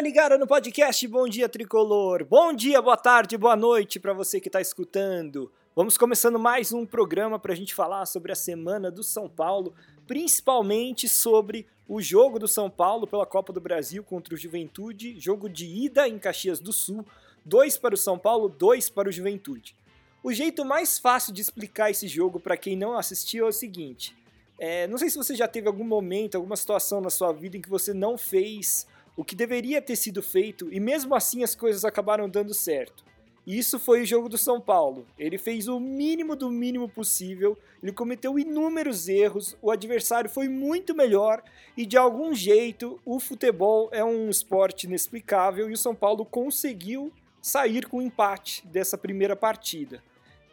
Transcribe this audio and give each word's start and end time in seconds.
galera 0.00 0.08
ligada 0.08 0.38
no 0.38 0.46
podcast 0.46 1.06
Bom 1.06 1.28
Dia 1.28 1.48
Tricolor. 1.48 2.24
Bom 2.24 2.54
dia, 2.54 2.80
boa 2.80 2.96
tarde, 2.96 3.36
boa 3.36 3.54
noite 3.54 4.00
para 4.00 4.14
você 4.14 4.40
que 4.40 4.48
está 4.48 4.58
escutando. 4.58 5.52
Vamos 5.76 5.98
começando 5.98 6.38
mais 6.38 6.72
um 6.72 6.86
programa 6.86 7.38
para 7.38 7.52
a 7.52 7.56
gente 7.56 7.74
falar 7.74 8.06
sobre 8.06 8.32
a 8.32 8.34
semana 8.34 8.90
do 8.90 9.02
São 9.02 9.28
Paulo, 9.28 9.74
principalmente 10.06 11.06
sobre 11.06 11.66
o 11.86 12.00
jogo 12.00 12.38
do 12.38 12.48
São 12.48 12.70
Paulo 12.70 13.06
pela 13.06 13.26
Copa 13.26 13.52
do 13.52 13.60
Brasil 13.60 14.02
contra 14.02 14.34
o 14.34 14.38
Juventude, 14.38 15.20
jogo 15.20 15.50
de 15.50 15.66
ida 15.66 16.08
em 16.08 16.18
Caxias 16.18 16.60
do 16.60 16.72
Sul, 16.72 17.04
dois 17.44 17.76
para 17.76 17.94
o 17.94 17.98
São 17.98 18.18
Paulo, 18.18 18.48
dois 18.48 18.88
para 18.88 19.08
o 19.08 19.12
Juventude. 19.12 19.76
O 20.22 20.32
jeito 20.32 20.64
mais 20.64 20.98
fácil 20.98 21.32
de 21.32 21.42
explicar 21.42 21.90
esse 21.90 22.08
jogo 22.08 22.40
para 22.40 22.56
quem 22.56 22.74
não 22.74 22.96
assistiu 22.96 23.44
é 23.44 23.48
o 23.50 23.52
seguinte: 23.52 24.16
é, 24.58 24.86
não 24.86 24.96
sei 24.96 25.10
se 25.10 25.18
você 25.18 25.34
já 25.34 25.46
teve 25.46 25.66
algum 25.66 25.84
momento, 25.84 26.36
alguma 26.36 26.56
situação 26.56 27.02
na 27.02 27.10
sua 27.10 27.32
vida 27.32 27.58
em 27.58 27.60
que 27.60 27.68
você 27.68 27.92
não 27.92 28.16
fez 28.16 28.86
o 29.20 29.24
que 29.24 29.36
deveria 29.36 29.82
ter 29.82 29.96
sido 29.96 30.22
feito 30.22 30.72
e 30.72 30.80
mesmo 30.80 31.14
assim 31.14 31.44
as 31.44 31.54
coisas 31.54 31.84
acabaram 31.84 32.26
dando 32.26 32.54
certo. 32.54 33.04
E 33.46 33.58
isso 33.58 33.78
foi 33.78 34.00
o 34.00 34.06
jogo 34.06 34.30
do 34.30 34.38
São 34.38 34.58
Paulo. 34.58 35.06
Ele 35.18 35.36
fez 35.36 35.68
o 35.68 35.78
mínimo 35.78 36.34
do 36.34 36.50
mínimo 36.50 36.88
possível, 36.88 37.54
ele 37.82 37.92
cometeu 37.92 38.38
inúmeros 38.38 39.08
erros, 39.08 39.58
o 39.60 39.70
adversário 39.70 40.30
foi 40.30 40.48
muito 40.48 40.94
melhor 40.94 41.42
e 41.76 41.84
de 41.84 41.98
algum 41.98 42.32
jeito 42.32 42.98
o 43.04 43.20
futebol 43.20 43.90
é 43.92 44.02
um 44.02 44.30
esporte 44.30 44.86
inexplicável 44.86 45.68
e 45.68 45.74
o 45.74 45.76
São 45.76 45.94
Paulo 45.94 46.24
conseguiu 46.24 47.12
sair 47.42 47.86
com 47.86 48.00
empate 48.00 48.66
dessa 48.68 48.96
primeira 48.96 49.36
partida. 49.36 50.02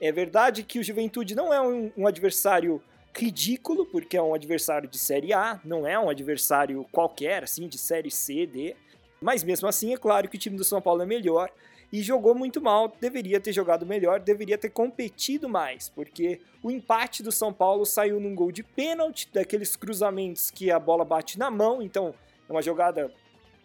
É 0.01 0.11
verdade 0.11 0.63
que 0.63 0.77
o 0.77 0.83
Juventude 0.83 1.35
não 1.35 1.53
é 1.53 1.61
um, 1.61 1.89
um 1.95 2.05
adversário 2.05 2.81
ridículo, 3.17 3.85
porque 3.85 4.15
é 4.15 4.21
um 4.21 4.33
adversário 4.33 4.87
de 4.87 4.97
Série 4.97 5.33
A, 5.33 5.59
não 5.65 5.85
é 5.87 5.97
um 5.99 6.09
adversário 6.09 6.85
qualquer, 6.91 7.43
assim, 7.43 7.67
de 7.67 7.77
Série 7.77 8.11
C, 8.11 8.45
D. 8.45 8.75
Mas 9.19 9.43
mesmo 9.43 9.67
assim, 9.67 9.93
é 9.93 9.97
claro 9.97 10.29
que 10.29 10.37
o 10.37 10.39
time 10.39 10.55
do 10.55 10.63
São 10.63 10.81
Paulo 10.81 11.01
é 11.01 11.05
melhor 11.05 11.49
e 11.91 12.01
jogou 12.01 12.35
muito 12.35 12.61
mal, 12.61 12.93
deveria 12.99 13.39
ter 13.39 13.53
jogado 13.53 13.85
melhor, 13.85 14.19
deveria 14.19 14.57
ter 14.57 14.69
competido 14.69 15.47
mais, 15.47 15.89
porque 15.89 16.41
o 16.61 16.69
empate 16.69 17.23
do 17.23 17.31
São 17.31 17.53
Paulo 17.53 17.85
saiu 17.85 18.19
num 18.19 18.35
gol 18.35 18.51
de 18.51 18.61
pênalti, 18.61 19.29
daqueles 19.33 19.75
cruzamentos 19.75 20.51
que 20.51 20.69
a 20.69 20.79
bola 20.79 21.05
bate 21.05 21.39
na 21.39 21.49
mão, 21.49 21.81
então 21.81 22.13
é 22.47 22.51
uma 22.51 22.61
jogada 22.61 23.11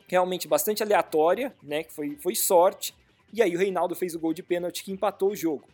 realmente 0.07 0.47
bastante 0.47 0.83
aleatória, 0.83 1.53
né, 1.63 1.83
que 1.83 1.93
foi, 1.93 2.17
foi 2.17 2.35
sorte, 2.35 2.95
e 3.33 3.43
aí 3.43 3.57
o 3.57 3.59
Reinaldo 3.59 3.95
fez 3.97 4.15
o 4.15 4.21
gol 4.21 4.33
de 4.33 4.43
pênalti 4.43 4.85
que 4.85 4.93
empatou 4.93 5.31
o 5.31 5.37
jogo. 5.37 5.65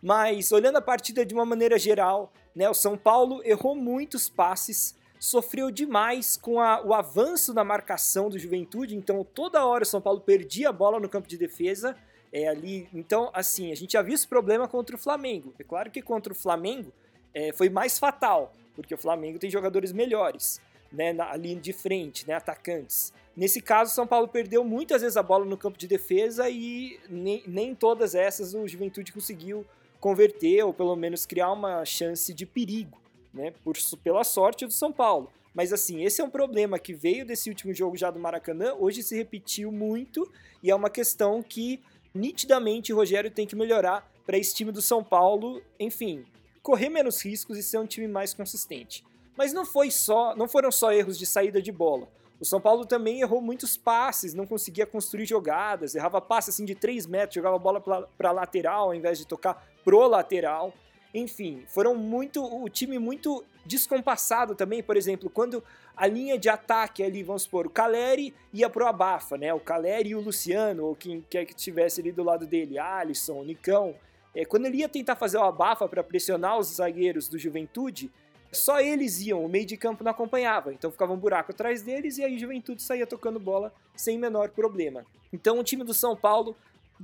Mas 0.00 0.52
olhando 0.52 0.76
a 0.76 0.82
partida 0.82 1.26
de 1.26 1.34
uma 1.34 1.44
maneira 1.44 1.78
geral, 1.78 2.32
né, 2.58 2.68
o 2.68 2.74
São 2.74 2.98
Paulo 2.98 3.40
errou 3.44 3.76
muitos 3.76 4.28
passes, 4.28 4.96
sofreu 5.16 5.70
demais 5.70 6.36
com 6.36 6.58
a, 6.58 6.84
o 6.84 6.92
avanço 6.92 7.54
na 7.54 7.62
marcação 7.62 8.28
do 8.28 8.36
Juventude, 8.36 8.96
então 8.96 9.24
toda 9.32 9.64
hora 9.64 9.84
o 9.84 9.86
São 9.86 10.00
Paulo 10.00 10.20
perdia 10.20 10.70
a 10.70 10.72
bola 10.72 10.98
no 10.98 11.08
campo 11.08 11.28
de 11.28 11.38
defesa. 11.38 11.96
É 12.32 12.48
ali, 12.48 12.88
então 12.92 13.30
assim, 13.32 13.70
a 13.70 13.76
gente 13.76 13.92
já 13.92 14.02
viu 14.02 14.12
esse 14.12 14.26
problema 14.26 14.66
contra 14.66 14.96
o 14.96 14.98
Flamengo. 14.98 15.54
É 15.56 15.62
claro 15.62 15.88
que 15.88 16.02
contra 16.02 16.32
o 16.32 16.36
Flamengo 16.36 16.92
é, 17.32 17.52
foi 17.52 17.68
mais 17.68 17.96
fatal, 17.96 18.52
porque 18.74 18.92
o 18.92 18.98
Flamengo 18.98 19.38
tem 19.38 19.48
jogadores 19.48 19.92
melhores, 19.92 20.60
né, 20.92 21.12
na, 21.12 21.30
ali 21.30 21.54
de 21.54 21.72
frente, 21.72 22.26
né, 22.26 22.34
atacantes. 22.34 23.12
Nesse 23.36 23.62
caso, 23.62 23.92
o 23.92 23.94
São 23.94 24.06
Paulo 24.06 24.26
perdeu 24.26 24.64
muitas 24.64 25.02
vezes 25.02 25.16
a 25.16 25.22
bola 25.22 25.44
no 25.44 25.56
campo 25.56 25.78
de 25.78 25.86
defesa 25.86 26.50
e 26.50 26.98
nem, 27.08 27.40
nem 27.46 27.72
todas 27.72 28.16
essas 28.16 28.52
o 28.52 28.66
Juventude 28.66 29.12
conseguiu 29.12 29.64
converter 30.00 30.64
ou 30.64 30.72
pelo 30.72 30.94
menos 30.96 31.26
criar 31.26 31.52
uma 31.52 31.84
chance 31.84 32.32
de 32.32 32.46
perigo, 32.46 33.00
né? 33.32 33.52
Por, 33.64 33.76
pela 34.02 34.24
sorte 34.24 34.66
do 34.66 34.72
São 34.72 34.92
Paulo. 34.92 35.30
Mas 35.54 35.72
assim, 35.72 36.04
esse 36.04 36.20
é 36.20 36.24
um 36.24 36.30
problema 36.30 36.78
que 36.78 36.92
veio 36.92 37.26
desse 37.26 37.48
último 37.48 37.74
jogo 37.74 37.96
já 37.96 38.10
do 38.10 38.20
Maracanã, 38.20 38.74
hoje 38.74 39.02
se 39.02 39.16
repetiu 39.16 39.72
muito 39.72 40.30
e 40.62 40.70
é 40.70 40.74
uma 40.74 40.90
questão 40.90 41.42
que 41.42 41.82
nitidamente 42.14 42.92
o 42.92 42.96
Rogério 42.96 43.30
tem 43.30 43.46
que 43.46 43.56
melhorar 43.56 44.08
para 44.24 44.38
esse 44.38 44.54
time 44.54 44.70
do 44.70 44.82
São 44.82 45.02
Paulo, 45.02 45.62
enfim, 45.80 46.24
correr 46.62 46.90
menos 46.90 47.24
riscos 47.24 47.58
e 47.58 47.62
ser 47.62 47.78
um 47.78 47.86
time 47.86 48.06
mais 48.06 48.34
consistente. 48.34 49.04
Mas 49.36 49.52
não 49.52 49.64
foi 49.64 49.90
só, 49.90 50.36
não 50.36 50.46
foram 50.46 50.70
só 50.70 50.92
erros 50.92 51.18
de 51.18 51.24
saída 51.24 51.62
de 51.62 51.72
bola. 51.72 52.08
O 52.40 52.44
São 52.44 52.60
Paulo 52.60 52.86
também 52.86 53.20
errou 53.20 53.40
muitos 53.40 53.76
passes, 53.76 54.32
não 54.32 54.46
conseguia 54.46 54.86
construir 54.86 55.26
jogadas, 55.26 55.94
errava 55.94 56.20
passes 56.20 56.54
assim 56.54 56.64
de 56.64 56.74
3 56.74 57.06
metros, 57.06 57.34
jogava 57.34 57.56
a 57.56 57.58
bola 57.58 57.80
para 57.80 58.30
lateral 58.30 58.86
ao 58.86 58.94
invés 58.94 59.18
de 59.18 59.26
tocar 59.26 59.66
pro 59.88 60.06
lateral. 60.06 60.74
Enfim, 61.14 61.64
foram 61.66 61.94
muito. 61.94 62.44
O 62.44 62.68
time 62.68 62.98
muito 62.98 63.42
descompassado 63.64 64.54
também, 64.54 64.82
por 64.82 64.98
exemplo, 64.98 65.30
quando 65.30 65.64
a 65.96 66.06
linha 66.06 66.38
de 66.38 66.50
ataque 66.50 67.02
ali, 67.02 67.22
vamos 67.22 67.44
supor, 67.44 67.66
o 67.66 67.70
Caleri 67.70 68.34
ia 68.52 68.68
pro 68.68 68.86
Abafa, 68.86 69.38
né? 69.38 69.54
O 69.54 69.58
Caleri 69.58 70.10
e 70.10 70.14
o 70.14 70.20
Luciano, 70.20 70.84
ou 70.84 70.94
quem 70.94 71.24
quer 71.30 71.46
que 71.46 71.54
estivesse 71.54 72.02
ali 72.02 72.12
do 72.12 72.22
lado 72.22 72.46
dele, 72.46 72.78
Alisson, 72.78 73.42
Nicão. 73.44 73.94
É, 74.34 74.44
quando 74.44 74.66
ele 74.66 74.76
ia 74.76 74.90
tentar 74.90 75.16
fazer 75.16 75.38
o 75.38 75.42
Abafa 75.42 75.88
para 75.88 76.04
pressionar 76.04 76.58
os 76.58 76.66
zagueiros 76.66 77.26
do 77.26 77.38
Juventude, 77.38 78.10
só 78.52 78.80
eles 78.80 79.22
iam, 79.22 79.42
o 79.42 79.48
meio 79.48 79.64
de 79.64 79.78
campo 79.78 80.04
não 80.04 80.10
acompanhava, 80.10 80.70
então 80.70 80.90
ficava 80.90 81.14
um 81.14 81.18
buraco 81.18 81.50
atrás 81.50 81.80
deles 81.80 82.18
e 82.18 82.24
aí 82.24 82.36
o 82.36 82.38
Juventude 82.38 82.82
saía 82.82 83.06
tocando 83.06 83.40
bola 83.40 83.72
sem 83.96 84.18
menor 84.18 84.50
problema. 84.50 85.06
Então 85.32 85.58
o 85.58 85.64
time 85.64 85.82
do 85.82 85.94
São 85.94 86.14
Paulo 86.14 86.54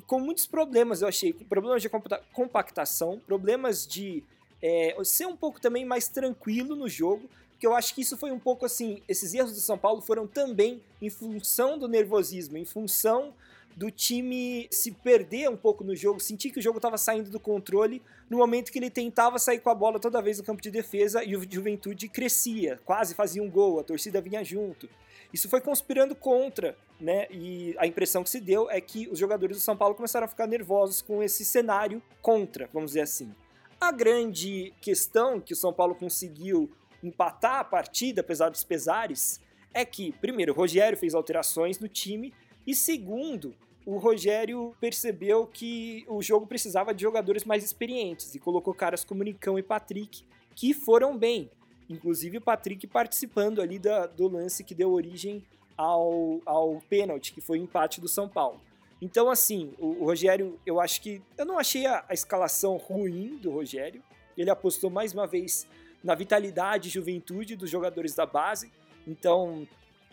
com 0.07 0.19
muitos 0.19 0.47
problemas, 0.47 1.03
eu 1.03 1.09
achei, 1.09 1.33
problemas 1.33 1.83
de 1.83 1.89
compactação, 2.33 3.21
problemas 3.27 3.87
de 3.87 4.23
é, 4.63 4.97
ser 5.05 5.27
um 5.27 5.37
pouco 5.37 5.61
também 5.61 5.85
mais 5.85 6.09
tranquilo 6.09 6.75
no 6.75 6.89
jogo, 6.89 7.29
porque 7.51 7.67
eu 7.67 7.75
acho 7.75 7.95
que 7.95 8.01
isso 8.01 8.17
foi 8.17 8.31
um 8.31 8.39
pouco 8.39 8.67
assim, 8.67 9.03
esses 9.09 9.33
erros 9.35 9.53
do 9.53 9.61
São 9.61 9.79
Paulo 9.79 10.01
foram 10.01 10.27
também 10.27 10.83
em 11.01 11.09
função 11.09 11.79
do 11.79 11.89
nervosismo, 11.89 12.57
em 12.57 12.65
função 12.65 13.33
do 13.77 13.91
time 13.91 14.69
se 14.71 14.93
perder 14.93 15.49
um 15.51 15.57
pouco 15.57 15.83
no 15.83 15.97
jogo, 15.97 16.21
sentir 16.21 16.51
que 16.51 16.59
o 16.59 16.63
jogo 16.63 16.79
estava 16.79 16.97
saindo 16.97 17.31
do 17.31 17.41
controle 17.41 18.01
no 18.31 18.39
momento 18.39 18.71
que 18.71 18.79
ele 18.79 18.91
tentava 18.91 19.39
sair 19.39 19.61
com 19.61 19.69
a 19.69 19.75
bola 19.75 19.99
toda 19.99 20.23
vez 20.23 20.39
no 20.39 20.45
campo 20.45 20.63
de 20.63 20.71
defesa 20.71 21.25
e 21.25 21.37
o 21.37 21.47
Juventude 21.51 22.09
crescia, 22.09 22.81
quase 22.85 23.15
fazia 23.15 23.43
um 23.43 23.51
gol, 23.51 23.81
a 23.81 23.85
torcida 23.85 24.21
vinha 24.21 24.45
junto. 24.45 24.89
Isso 25.35 25.49
foi 25.49 25.61
conspirando 25.61 26.15
contra, 26.15 26.79
né? 27.01 27.27
E 27.29 27.75
a 27.81 27.89
impressão 27.89 28.23
que 28.23 28.31
se 28.31 28.41
deu 28.41 28.71
é 28.71 28.81
que 28.81 29.09
os 29.09 29.19
jogadores 29.19 29.57
do 29.57 29.61
São 29.61 29.77
Paulo 29.77 29.93
começaram 29.97 30.27
a 30.27 30.29
ficar 30.29 30.47
nervosos 30.47 31.03
com 31.03 31.21
esse 31.25 31.45
cenário 31.45 32.01
contra, 32.23 32.71
vamos 32.73 32.93
dizer 32.93 33.01
assim. 33.01 33.35
A 33.81 33.91
grande 33.91 34.73
questão 34.81 35.41
que 35.41 35.53
o 35.53 35.57
São 35.57 35.73
Paulo 35.73 35.97
conseguiu 35.97 36.71
empatar 37.03 37.59
a 37.59 37.65
partida, 37.65 38.21
apesar 38.21 38.49
dos 38.49 38.63
pesares, 38.63 39.41
é 39.75 39.85
que, 39.85 40.13
primeiro, 40.13 40.53
o 40.53 40.57
Rogério 40.57 40.97
fez 40.97 41.17
alterações 41.17 41.81
no 41.81 41.89
time 41.89 42.33
e 42.65 42.73
segundo, 42.73 43.57
o 43.85 43.99
Rogério 43.99 44.73
percebeu 44.81 45.49
que 45.49 46.05
o 46.07 46.23
jogo 46.23 46.47
precisava 46.47 46.95
de 46.95 47.03
jogadores 47.03 47.43
mais 47.43 47.65
experientes 47.65 48.37
e 48.37 48.39
colocou 48.39 48.73
caras 48.73 49.05
como 49.05 49.25
Nicão 49.25 49.59
e 49.59 49.65
Patrick 49.65 50.25
que 50.55 50.73
foram 50.73 51.19
bem. 51.19 51.51
Inclusive 51.89 52.39
o 52.39 52.41
Patrick 52.41 52.87
participando 52.87 53.61
ali 53.61 53.79
da, 53.79 54.07
do 54.07 54.29
lance 54.29 54.65
que 54.65 54.75
deu 54.75 54.93
origem 54.93 55.45
ao, 55.77 56.41
ao 56.47 56.81
pênalti, 56.89 57.33
que 57.33 57.41
foi 57.41 57.59
o 57.59 57.63
empate 57.63 58.01
do 58.01 58.09
São 58.09 58.29
Paulo. 58.29 58.61
Então, 59.03 59.31
assim, 59.31 59.75
o, 59.79 60.03
o 60.03 60.05
Rogério, 60.05 60.59
eu 60.65 60.81
acho 60.81 61.01
que. 61.01 61.21
Eu 61.37 61.45
não 61.45 61.59
achei 61.59 61.87
a, 61.87 62.05
a, 62.09 62.15
escalação 62.15 62.77
ruim 62.77 63.37
do 63.37 63.51
Rogério. 63.51 64.03
Ele 64.37 64.51
apostou 64.51 64.89
mais 64.89 65.13
uma 65.13 65.27
vez 65.27 65.67
na 66.03 66.15
vitalidade 66.15 66.89
e 66.89 66.93
juventude 66.93 67.57
dos 67.57 67.69
jogadores 67.69 68.15
da 68.15 68.25
base. 68.25 68.73
Então, 69.07 69.67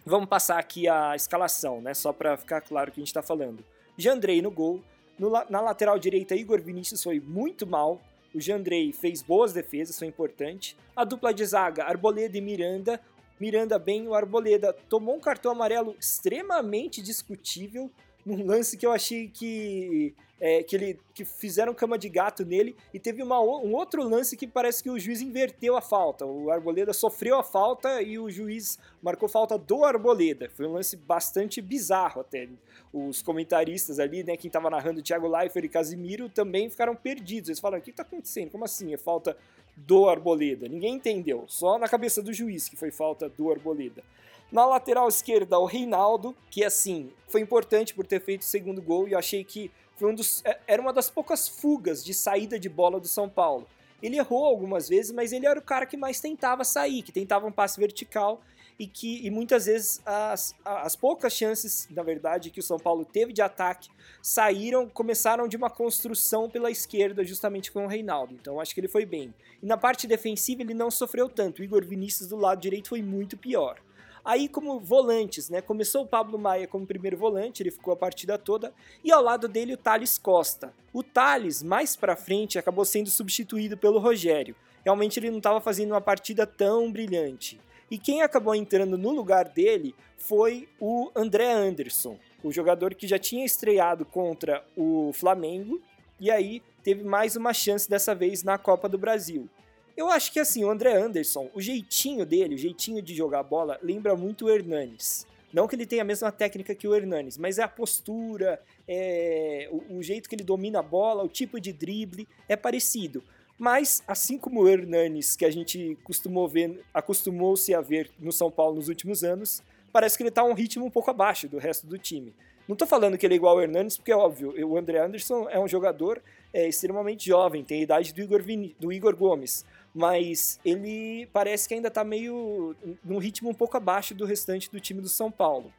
Vamos 0.05 0.27
passar 0.27 0.57
aqui 0.57 0.87
a 0.87 1.15
escalação, 1.15 1.79
né? 1.79 1.93
Só 1.93 2.11
para 2.11 2.35
ficar 2.35 2.61
claro 2.61 2.89
o 2.89 2.93
que 2.93 2.99
a 2.99 3.01
gente 3.01 3.09
está 3.09 3.21
falando. 3.21 3.63
Jandrei 3.97 4.41
no 4.41 4.49
gol. 4.49 4.81
No, 5.17 5.29
na 5.29 5.61
lateral 5.61 5.99
direita, 5.99 6.35
Igor 6.35 6.59
Vinícius 6.61 7.03
foi 7.03 7.19
muito 7.19 7.67
mal. 7.67 8.01
O 8.33 8.39
Jandrei 8.39 8.93
fez 8.93 9.21
boas 9.21 9.51
defesas, 9.51 9.99
foi 9.99 10.07
importante. 10.07 10.77
A 10.95 11.03
dupla 11.03 11.33
de 11.33 11.45
zaga, 11.45 11.83
Arboleda 11.83 12.37
e 12.37 12.41
Miranda. 12.41 12.99
Miranda 13.39 13.77
bem, 13.77 14.07
o 14.07 14.13
Arboleda 14.13 14.71
tomou 14.87 15.15
um 15.15 15.19
cartão 15.19 15.51
amarelo 15.51 15.95
extremamente 15.99 17.01
discutível 17.01 17.91
num 18.25 18.45
lance 18.45 18.77
que 18.77 18.85
eu 18.85 18.91
achei 18.91 19.27
que 19.27 20.13
é, 20.41 20.63
que 20.63 20.75
ele 20.75 20.99
que 21.13 21.23
fizeram 21.23 21.71
cama 21.71 21.99
de 21.99 22.09
gato 22.09 22.43
nele 22.43 22.75
e 22.91 22.99
teve 22.99 23.21
uma, 23.21 23.39
um 23.39 23.75
outro 23.75 24.03
lance 24.03 24.35
que 24.35 24.47
parece 24.47 24.81
que 24.81 24.89
o 24.89 24.97
juiz 24.97 25.21
inverteu 25.21 25.77
a 25.77 25.81
falta. 25.81 26.25
O 26.25 26.49
Arboleda 26.49 26.91
sofreu 26.93 27.37
a 27.37 27.43
falta 27.43 28.01
e 28.01 28.17
o 28.17 28.27
juiz 28.27 28.79
marcou 29.03 29.29
falta 29.29 29.55
do 29.55 29.85
Arboleda. 29.85 30.49
Foi 30.49 30.65
um 30.65 30.73
lance 30.73 30.97
bastante 30.97 31.61
bizarro 31.61 32.21
até. 32.21 32.49
Os 32.91 33.21
comentaristas 33.21 33.99
ali, 33.99 34.23
né, 34.23 34.35
quem 34.35 34.49
estava 34.49 34.69
narrando 34.69 35.03
Thiago 35.03 35.27
Leifert 35.27 35.63
e 35.63 35.69
Casimiro 35.69 36.27
também 36.27 36.69
ficaram 36.71 36.95
perdidos. 36.95 37.49
Eles 37.49 37.59
falaram: 37.59 37.79
"O 37.79 37.83
que 37.83 37.91
está 37.91 38.01
acontecendo? 38.01 38.49
Como 38.49 38.65
assim? 38.65 38.91
É 38.93 38.97
falta 38.97 39.37
do 39.77 40.09
Arboleda?" 40.09 40.67
Ninguém 40.67 40.95
entendeu. 40.95 41.45
Só 41.47 41.77
na 41.77 41.87
cabeça 41.87 42.19
do 42.19 42.33
juiz 42.33 42.67
que 42.67 42.75
foi 42.75 42.89
falta 42.89 43.29
do 43.29 43.51
Arboleda. 43.51 44.03
Na 44.51 44.65
lateral 44.65 45.07
esquerda, 45.07 45.57
o 45.57 45.65
Reinaldo, 45.65 46.35
que 46.49 46.63
assim, 46.63 47.11
foi 47.29 47.39
importante 47.39 47.93
por 47.93 48.05
ter 48.05 48.19
feito 48.19 48.41
o 48.41 48.45
segundo 48.45 48.81
gol 48.81 49.07
e 49.07 49.13
eu 49.13 49.19
achei 49.19 49.43
que 49.43 49.71
foi 49.95 50.11
um 50.11 50.15
dos, 50.15 50.43
é, 50.43 50.59
era 50.67 50.81
uma 50.81 50.91
das 50.91 51.09
poucas 51.09 51.47
fugas 51.47 52.03
de 52.03 52.13
saída 52.13 52.59
de 52.59 52.67
bola 52.67 52.99
do 52.99 53.07
São 53.07 53.29
Paulo. 53.29 53.65
Ele 54.01 54.17
errou 54.17 54.45
algumas 54.45 54.89
vezes, 54.89 55.11
mas 55.11 55.31
ele 55.31 55.45
era 55.45 55.59
o 55.59 55.61
cara 55.61 55.85
que 55.85 55.95
mais 55.95 56.19
tentava 56.19 56.63
sair, 56.63 57.03
que 57.03 57.11
tentava 57.11 57.45
um 57.47 57.51
passe 57.51 57.79
vertical. 57.79 58.41
e 58.79 58.87
que 58.87 59.23
e 59.25 59.29
muitas 59.29 59.67
vezes 59.67 60.01
as, 60.03 60.55
as 60.65 60.95
poucas 60.95 61.33
chances, 61.33 61.87
na 61.91 62.01
verdade, 62.01 62.49
que 62.49 62.59
o 62.59 62.63
São 62.63 62.79
Paulo 62.79 63.05
teve 63.05 63.31
de 63.31 63.41
ataque 63.41 63.89
saíram, 64.21 64.89
começaram 64.89 65.47
de 65.47 65.55
uma 65.55 65.69
construção 65.69 66.49
pela 66.49 66.71
esquerda, 66.71 67.23
justamente 67.23 67.71
com 67.71 67.85
o 67.85 67.87
Reinaldo. 67.87 68.33
Então 68.33 68.59
acho 68.59 68.73
que 68.73 68.79
ele 68.79 68.87
foi 68.87 69.05
bem. 69.05 69.33
E 69.61 69.65
na 69.67 69.77
parte 69.77 70.07
defensiva 70.07 70.63
ele 70.63 70.73
não 70.73 70.89
sofreu 70.89 71.29
tanto. 71.29 71.61
O 71.61 71.63
Igor 71.63 71.85
Vinícius 71.85 72.27
do 72.27 72.35
lado 72.35 72.59
direito 72.59 72.89
foi 72.89 73.03
muito 73.03 73.37
pior. 73.37 73.79
Aí, 74.23 74.47
como 74.47 74.79
volantes, 74.79 75.49
né? 75.49 75.61
Começou 75.61 76.03
o 76.03 76.07
Pablo 76.07 76.37
Maia 76.37 76.67
como 76.67 76.85
primeiro 76.85 77.17
volante, 77.17 77.63
ele 77.63 77.71
ficou 77.71 77.93
a 77.93 77.97
partida 77.97 78.37
toda, 78.37 78.73
e 79.03 79.11
ao 79.11 79.21
lado 79.21 79.47
dele 79.47 79.73
o 79.73 79.77
Thales 79.77 80.17
Costa. 80.17 80.73
O 80.93 81.01
Thales, 81.03 81.63
mais 81.63 81.95
pra 81.95 82.15
frente, 82.15 82.59
acabou 82.59 82.85
sendo 82.85 83.09
substituído 83.09 83.77
pelo 83.77 83.99
Rogério. 83.99 84.55
Realmente 84.83 85.19
ele 85.19 85.29
não 85.29 85.37
estava 85.37 85.61
fazendo 85.61 85.91
uma 85.91 86.01
partida 86.01 86.45
tão 86.45 86.91
brilhante. 86.91 87.59
E 87.89 87.97
quem 87.97 88.21
acabou 88.21 88.55
entrando 88.55 88.97
no 88.97 89.11
lugar 89.11 89.49
dele 89.49 89.93
foi 90.17 90.69
o 90.79 91.11
André 91.15 91.51
Anderson, 91.51 92.17
o 92.43 92.51
jogador 92.51 92.95
que 92.95 93.07
já 93.07 93.19
tinha 93.19 93.45
estreado 93.45 94.05
contra 94.05 94.63
o 94.77 95.11
Flamengo 95.13 95.81
e 96.21 96.29
aí 96.29 96.61
teve 96.83 97.03
mais 97.03 97.35
uma 97.35 97.51
chance 97.51 97.89
dessa 97.89 98.13
vez 98.13 98.43
na 98.43 98.55
Copa 98.55 98.87
do 98.87 98.95
Brasil. 98.95 99.49
Eu 99.95 100.09
acho 100.09 100.31
que 100.31 100.39
assim, 100.39 100.63
o 100.63 100.69
André 100.69 100.93
Anderson, 100.93 101.49
o 101.53 101.61
jeitinho 101.61 102.25
dele, 102.25 102.55
o 102.55 102.57
jeitinho 102.57 103.01
de 103.01 103.13
jogar 103.13 103.43
bola, 103.43 103.79
lembra 103.83 104.15
muito 104.15 104.45
o 104.45 104.49
Hernanes. 104.49 105.27
Não 105.53 105.67
que 105.67 105.75
ele 105.75 105.85
tenha 105.85 106.01
a 106.01 106.05
mesma 106.05 106.31
técnica 106.31 106.73
que 106.73 106.87
o 106.87 106.95
Hernanes, 106.95 107.37
mas 107.37 107.59
é 107.59 107.63
a 107.63 107.67
postura, 107.67 108.61
é 108.87 109.67
o, 109.71 109.97
o 109.97 110.03
jeito 110.03 110.29
que 110.29 110.35
ele 110.35 110.43
domina 110.43 110.79
a 110.79 110.83
bola, 110.83 111.23
o 111.23 111.27
tipo 111.27 111.59
de 111.59 111.73
drible 111.73 112.27
é 112.47 112.55
parecido. 112.55 113.21
Mas, 113.59 114.01
assim 114.07 114.37
como 114.37 114.61
o 114.61 114.67
Hernanes, 114.67 115.35
que 115.35 115.45
a 115.45 115.51
gente 115.51 115.97
costumou 116.03 116.47
ver, 116.47 116.81
acostumou-se 116.93 117.73
a 117.75 117.81
ver 117.81 118.09
no 118.17 118.31
São 118.31 118.49
Paulo 118.49 118.77
nos 118.77 118.87
últimos 118.87 119.23
anos, 119.23 119.61
parece 119.91 120.17
que 120.17 120.23
ele 120.23 120.29
está 120.29 120.43
um 120.43 120.53
ritmo 120.53 120.85
um 120.85 120.89
pouco 120.89 121.11
abaixo 121.11 121.47
do 121.47 121.57
resto 121.57 121.85
do 121.85 121.97
time. 121.97 122.33
Não 122.67 122.73
estou 122.73 122.87
falando 122.87 123.17
que 123.17 123.25
ele 123.25 123.33
é 123.33 123.37
igual 123.37 123.57
ao 123.57 123.61
Hernandes, 123.61 123.97
porque 123.97 124.11
é 124.11 124.15
óbvio, 124.15 124.53
o 124.67 124.77
André 124.77 124.99
Anderson 124.99 125.47
é 125.49 125.59
um 125.59 125.67
jogador 125.67 126.21
é, 126.53 126.67
extremamente 126.67 127.27
jovem, 127.27 127.63
tem 127.63 127.81
a 127.81 127.83
idade 127.83 128.13
do 128.13 128.21
Igor, 128.21 128.41
do 128.79 128.93
Igor 128.93 129.15
Gomes, 129.15 129.65
mas 129.93 130.59
ele 130.63 131.27
parece 131.33 131.67
que 131.67 131.73
ainda 131.73 131.89
está 131.89 132.03
meio 132.03 132.75
num 133.03 133.17
ritmo 133.17 133.49
um 133.49 133.53
pouco 133.53 133.75
abaixo 133.75 134.15
do 134.15 134.25
restante 134.25 134.71
do 134.71 134.79
time 134.79 135.01
do 135.01 135.09
São 135.09 135.29
Paulo. 135.29 135.73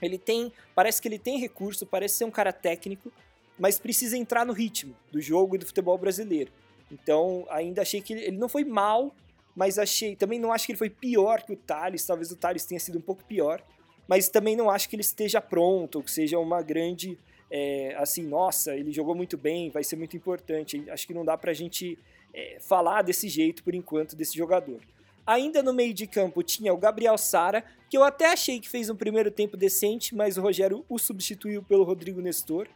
Ele 0.00 0.18
tem, 0.18 0.52
parece 0.74 1.02
que 1.02 1.08
ele 1.08 1.18
tem 1.18 1.38
recurso, 1.38 1.84
parece 1.84 2.16
ser 2.16 2.24
um 2.24 2.30
cara 2.30 2.52
técnico, 2.52 3.12
mas 3.58 3.78
precisa 3.78 4.16
entrar 4.16 4.46
no 4.46 4.52
ritmo 4.52 4.96
do 5.12 5.20
jogo 5.20 5.56
e 5.56 5.58
do 5.58 5.66
futebol 5.66 5.98
brasileiro. 5.98 6.50
Então, 6.90 7.46
ainda 7.50 7.82
achei 7.82 8.00
que 8.00 8.12
ele, 8.12 8.22
ele 8.22 8.38
não 8.38 8.48
foi 8.48 8.64
mal, 8.64 9.14
mas 9.54 9.78
achei, 9.78 10.16
também 10.16 10.38
não 10.38 10.52
acho 10.52 10.64
que 10.64 10.72
ele 10.72 10.78
foi 10.78 10.88
pior 10.88 11.42
que 11.42 11.52
o 11.52 11.56
Thales, 11.56 12.06
talvez 12.06 12.30
o 12.30 12.36
Thales 12.36 12.64
tenha 12.64 12.80
sido 12.80 12.98
um 12.98 13.02
pouco 13.02 13.24
pior, 13.24 13.62
mas 14.08 14.28
também 14.28 14.56
não 14.56 14.70
acho 14.70 14.88
que 14.88 14.96
ele 14.96 15.02
esteja 15.02 15.40
pronto, 15.40 15.96
ou 15.96 16.02
que 16.02 16.10
seja 16.10 16.38
uma 16.38 16.62
grande, 16.62 17.18
é, 17.50 17.94
assim, 17.98 18.22
nossa, 18.22 18.74
ele 18.74 18.90
jogou 18.90 19.14
muito 19.14 19.36
bem, 19.36 19.70
vai 19.70 19.84
ser 19.84 19.96
muito 19.96 20.16
importante. 20.16 20.82
Acho 20.90 21.06
que 21.06 21.14
não 21.14 21.24
dá 21.24 21.36
pra 21.36 21.52
gente 21.52 21.98
é, 22.34 22.58
falar 22.60 23.02
desse 23.02 23.28
jeito 23.28 23.62
por 23.62 23.74
enquanto 23.74 24.16
desse 24.16 24.36
jogador. 24.36 24.80
Ainda 25.26 25.62
no 25.62 25.72
meio 25.72 25.94
de 25.94 26.06
campo 26.06 26.42
tinha 26.42 26.72
o 26.72 26.76
Gabriel 26.76 27.16
Sara, 27.16 27.64
que 27.88 27.96
eu 27.96 28.02
até 28.02 28.32
achei 28.32 28.58
que 28.58 28.68
fez 28.68 28.90
um 28.90 28.96
primeiro 28.96 29.30
tempo 29.30 29.56
decente, 29.56 30.14
mas 30.14 30.36
o 30.36 30.42
Rogério 30.42 30.84
o 30.88 30.98
substituiu 30.98 31.62
pelo 31.62 31.84
Rodrigo 31.84 32.20
Nestor. 32.20 32.66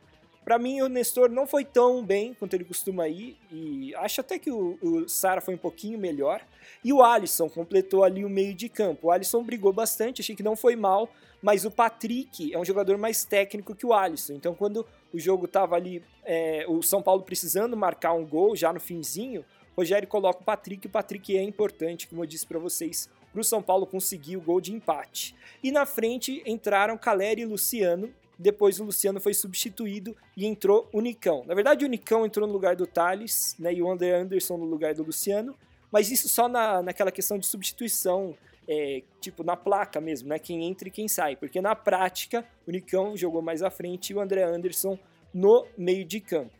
Para 0.45 0.59
mim, 0.59 0.83
o 0.83 0.89
Nestor 0.89 1.31
não 1.31 1.47
foi 1.47 1.65
tão 1.65 2.05
bem 2.05 2.35
quanto 2.35 2.55
ele 2.55 2.65
costuma 2.65 3.09
ir, 3.09 3.37
e 3.51 3.95
acho 3.95 4.21
até 4.21 4.39
que 4.39 4.51
o, 4.51 4.79
o 4.83 5.09
Sara 5.09 5.41
foi 5.41 5.55
um 5.55 5.59
pouquinho 5.59 5.99
melhor. 5.99 6.43
E 6.85 6.93
o 6.93 7.03
Alisson 7.03 7.49
completou 7.49 8.05
ali 8.05 8.25
o 8.25 8.29
meio 8.29 8.55
de 8.55 8.69
campo. 8.69 9.07
O 9.07 9.11
Alisson 9.11 9.43
brigou 9.43 9.73
bastante, 9.73 10.21
achei 10.21 10.37
que 10.37 10.43
não 10.43 10.55
foi 10.55 10.77
mal, 10.77 11.09
mas 11.41 11.65
o 11.65 11.71
Patrick 11.71 12.53
é 12.53 12.59
um 12.59 12.65
jogador 12.65 12.99
mais 12.99 13.25
técnico 13.25 13.75
que 13.75 13.87
o 13.87 13.95
Alisson. 13.95 14.35
Então, 14.35 14.55
quando 14.55 14.87
o 15.13 15.19
jogo 15.19 15.47
estava 15.47 15.77
ali, 15.77 16.03
é, 16.25 16.67
o 16.69 16.83
São 16.83 17.03
Paulo 17.03 17.23
precisando 17.23 17.75
marcar 17.75 18.13
um 18.13 18.27
gol 18.27 18.55
já 18.55 18.71
no 18.71 18.81
finzinho, 18.81 19.45
Rogério 19.77 20.07
coloca 20.07 20.41
o 20.41 20.45
Patrick, 20.45 20.87
e 20.87 20.89
o 20.89 20.91
Patrick 20.91 21.37
é 21.37 21.43
importante, 21.43 22.07
como 22.07 22.23
eu 22.23 22.27
disse 22.27 22.47
para 22.47 22.59
vocês, 22.59 23.09
para 23.33 23.41
o 23.41 23.45
São 23.45 23.61
Paulo 23.63 23.87
conseguir 23.87 24.37
o 24.37 24.41
gol 24.41 24.61
de 24.61 24.73
empate. 24.73 25.35
E 25.63 25.73
na 25.73 25.85
frente 25.85 26.43
entraram 26.47 26.97
Caleri 26.97 27.43
e 27.43 27.47
Luciano, 27.47 28.13
depois 28.39 28.81
o 28.81 28.85
Luciano 28.85 29.21
foi 29.21 29.35
substituído 29.35 30.17
e 30.37 30.47
entrou 30.47 30.89
o 30.93 31.01
Nicão. 31.01 31.45
Na 31.47 31.55
verdade, 31.55 31.85
o 31.85 31.89
Nicão 31.89 32.27
entrou 32.27 32.47
no 32.47 32.53
lugar 32.53 32.77
do 32.77 32.87
Thales, 32.87 33.55
né, 33.59 33.73
e 33.73 33.83
o 33.83 33.91
André 33.91 34.13
Anderson 34.13 34.57
no 34.57 34.65
lugar 34.65 34.95
do 34.95 35.03
Luciano, 35.03 35.55
mas 35.91 36.11
isso 36.11 36.29
só 36.29 36.49
na, 36.49 36.83
naquela 36.83 37.13
questão 37.13 37.39
de 37.39 37.47
substituição, 37.47 38.37
é, 38.67 39.03
tipo 39.21 39.45
na 39.45 39.57
placa 39.57 40.01
mesmo, 40.01 40.29
né, 40.29 40.39
quem 40.39 40.65
entra 40.65 40.89
e 40.89 40.91
quem 40.91 41.07
sai, 41.07 41.37
porque 41.37 41.61
na 41.61 41.75
prática 41.75 42.45
o 42.67 42.71
Nicão 42.71 43.17
jogou 43.17 43.43
mais 43.43 43.63
à 43.63 43.71
frente 43.71 44.11
e 44.11 44.15
o 44.15 44.21
André 44.21 44.43
Anderson 44.43 44.99
no 45.33 45.67
meio 45.77 46.05
de 46.05 46.21
campo. 46.21 46.53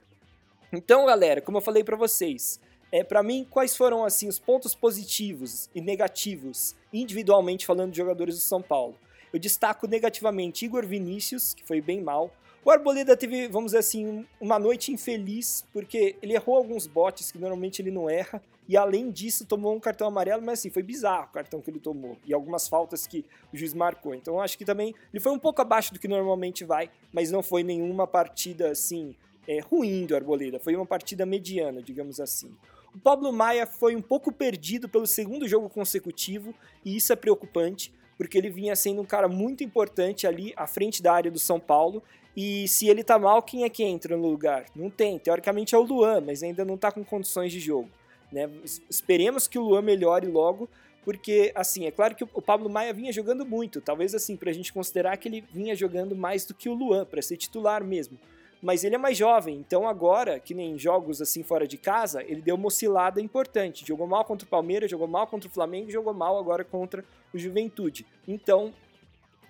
Então, 0.73 1.07
galera, 1.07 1.41
como 1.41 1.59
eu 1.59 1.63
falei 1.63 1.85
para 1.85 1.97
vocês, 1.97 2.61
é 2.91 3.03
para 3.03 3.23
mim 3.23 3.47
quais 3.49 3.77
foram 3.77 4.05
assim 4.05 4.29
os 4.29 4.39
pontos 4.39 4.75
positivos 4.75 5.69
e 5.75 5.81
negativos 5.81 6.77
individualmente 6.93 7.67
falando 7.67 7.91
de 7.91 7.97
jogadores 7.97 8.37
do 8.37 8.41
São 8.41 8.63
Paulo. 8.63 8.97
Eu 9.35 9.41
destaco 9.41 9.89
negativamente 9.89 10.65
Igor 10.65 10.87
Vinícius, 10.87 11.55
que 11.55 11.65
foi 11.65 11.81
bem 11.81 12.01
mal. 12.01 12.33
O 12.65 12.71
Arboleda 12.71 13.17
teve, 13.17 13.49
vamos 13.49 13.73
dizer 13.73 13.79
assim, 13.79 14.25
uma 14.41 14.61
noite 14.61 14.93
infeliz, 14.93 15.67
porque 15.73 16.15
ele 16.23 16.35
errou 16.35 16.57
alguns 16.57 16.87
botes 16.87 17.33
que 17.33 17.39
normalmente 17.39 17.83
ele 17.83 17.91
não 17.91 18.09
erra, 18.09 18.41
e 18.69 18.77
além 18.77 19.11
disso 19.11 19.45
tomou 19.45 19.75
um 19.75 19.81
cartão 19.81 20.07
amarelo, 20.07 20.41
mas 20.41 20.61
assim, 20.61 20.71
foi 20.71 20.85
bizarro 20.85 21.25
o 21.25 21.33
cartão 21.33 21.61
que 21.61 21.69
ele 21.69 21.81
tomou, 21.81 22.17
e 22.25 22.33
algumas 22.33 22.69
faltas 22.69 23.09
que 23.09 23.25
o 23.53 23.57
juiz 23.57 23.75
marcou. 23.75 24.15
Então 24.15 24.41
acho 24.41 24.57
que 24.57 24.65
também 24.65 24.95
ele 25.13 25.21
foi 25.21 25.33
um 25.33 25.39
pouco 25.39 25.61
abaixo 25.61 25.93
do 25.93 25.99
que 25.99 26.07
normalmente 26.07 26.65
vai, 26.65 26.89
mas 27.13 27.33
não 27.33 27.43
foi 27.43 27.65
nenhuma 27.65 28.07
partida 28.07 28.71
assim 28.71 29.17
é, 29.49 29.59
ruim 29.59 30.07
do 30.07 30.15
Arboleda, 30.15 30.61
foi 30.61 30.77
uma 30.77 30.87
partida 30.87 31.27
mediana, 31.27 31.83
digamos 31.83 32.21
assim. 32.21 32.57
O 32.95 33.01
Pablo 33.01 33.33
Maia 33.33 33.67
foi 33.67 33.97
um 33.97 34.01
pouco 34.01 34.31
perdido 34.31 34.89
pelo 34.89 35.09
segundo 35.09 35.49
jogo 35.49 35.69
consecutivo, 35.69 36.55
e 36.85 36.95
isso 36.95 37.13
é 37.13 37.17
preocupante 37.17 37.93
porque 38.17 38.39
ele 38.39 38.51
vinha 38.51 38.75
sendo 38.77 39.01
um 39.01 39.05
cara 39.05 39.29
muito 39.29 39.65
importante 39.65 40.27
ali 40.27 40.53
à 40.57 40.67
frente 40.67 41.03
da 41.03 41.13
área 41.13 41.31
do 41.31 41.39
São 41.39 41.59
Paulo. 41.59 42.03
E 42.37 42.67
se 42.69 42.89
ele 42.89 43.05
tá 43.05 43.19
mal, 43.19 43.43
quem 43.43 43.65
é 43.65 43.69
que 43.69 43.85
entra 43.85 44.17
no 44.17 44.29
lugar? 44.29 44.67
Não 44.75 44.91
tem. 44.91 45.19
Teoricamente 45.19 45.75
é 45.75 45.79
o 45.79 45.83
Luan, 45.83 46.21
mas 46.21 46.43
ainda 46.43 46.65
não 46.65 46.77
tá 46.77 46.91
com 46.91 47.05
condições 47.05 47.53
de 47.53 47.61
jogo. 47.61 47.89
Né? 48.33 48.51
Esperemos 48.91 49.47
que 49.47 49.59
o 49.59 49.63
Luan 49.63 49.83
melhore 49.83 50.27
logo, 50.27 50.69
porque, 51.05 51.53
assim, 51.55 51.87
é 51.87 51.91
claro 51.91 52.15
que 52.15 52.25
o 52.25 52.43
Pablo 52.43 52.69
Maia 52.69 52.93
vinha 52.93 53.13
jogando 53.13 53.45
muito. 53.47 53.81
Talvez, 53.81 54.15
assim, 54.15 54.37
pra 54.37 54.53
gente 54.53 54.73
considerar 54.73 55.17
que 55.17 55.29
ele 55.29 55.45
vinha 55.53 55.77
jogando 55.77 56.17
mais 56.17 56.45
do 56.45 56.55
que 56.55 56.69
o 56.69 56.75
Luan, 56.75 57.05
para 57.05 57.23
ser 57.23 57.37
titular 57.37 57.85
mesmo 57.85 58.19
mas 58.65 58.83
ele 58.83 58.95
é 58.95 58.99
mais 58.99 59.19
jovem, 59.19 59.57
então 59.57 59.87
agora, 59.87 60.41
que 60.41 60.55
nem 60.55 60.79
jogos 60.79 61.21
assim 61.21 61.43
fora 61.43 61.69
de 61.69 61.77
casa, 61.77 62.23
ele 62.23 62.41
deu 62.41 62.55
uma 62.55 62.69
oscilada 62.69 63.21
importante. 63.21 63.87
Jogou 63.87 64.07
mal 64.07 64.25
contra 64.25 64.47
o 64.47 64.49
Palmeiras, 64.49 64.91
jogou 64.91 65.07
mal 65.07 65.27
contra 65.27 65.51
o 65.51 65.53
Flamengo, 65.53 65.91
jogou 65.91 66.15
mal 66.15 66.39
agora 66.39 66.65
contra 66.65 67.05
o 67.35 67.39
Juventude. 67.39 68.07
Então, 68.27 68.73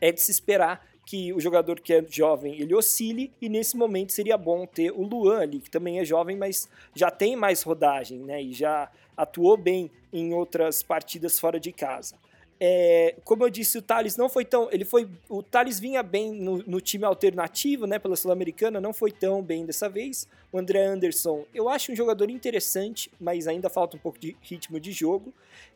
é 0.00 0.10
de 0.10 0.20
se 0.20 0.32
esperar 0.32 0.84
que 1.06 1.32
o 1.32 1.38
jogador 1.38 1.78
que 1.78 1.94
é 1.94 2.04
jovem 2.10 2.60
ele 2.60 2.74
oscile 2.74 3.30
e 3.40 3.48
nesse 3.48 3.76
momento 3.76 4.10
seria 4.10 4.36
bom 4.36 4.66
ter 4.66 4.90
o 4.90 5.02
Luan 5.02 5.42
ali, 5.42 5.60
que 5.60 5.70
também 5.70 6.00
é 6.00 6.04
jovem, 6.04 6.36
mas 6.36 6.68
já 6.92 7.08
tem 7.08 7.36
mais 7.36 7.62
rodagem, 7.62 8.18
né? 8.18 8.42
E 8.42 8.52
já 8.52 8.90
atuou 9.16 9.56
bem 9.56 9.92
em 10.12 10.34
outras 10.34 10.82
partidas 10.82 11.38
fora 11.38 11.60
de 11.60 11.70
casa. 11.70 12.16
É, 12.60 13.16
como 13.24 13.44
eu 13.44 13.50
disse, 13.50 13.76
o 13.78 13.82
Thales 13.82 14.16
não 14.16 14.28
foi 14.28 14.44
tão. 14.44 14.68
Ele 14.70 14.84
foi. 14.84 15.08
O 15.28 15.42
Thales 15.42 15.80
vinha 15.80 16.02
bem 16.02 16.32
no, 16.32 16.58
no 16.58 16.80
time 16.80 17.04
alternativo, 17.04 17.86
né? 17.86 17.98
Pela 17.98 18.16
Sul-Americana, 18.16 18.80
não 18.80 18.92
foi 18.92 19.10
tão 19.10 19.42
bem 19.42 19.66
dessa 19.66 19.88
vez. 19.88 20.28
O 20.52 20.58
André 20.58 20.84
Anderson, 20.84 21.44
eu 21.54 21.68
acho 21.68 21.92
um 21.92 21.96
jogador 21.96 22.30
interessante, 22.30 23.10
mas 23.20 23.48
ainda 23.48 23.68
falta 23.68 23.96
um 23.96 24.00
pouco 24.00 24.18
de 24.18 24.36
ritmo 24.40 24.78
de 24.78 24.92
jogo. 24.92 25.32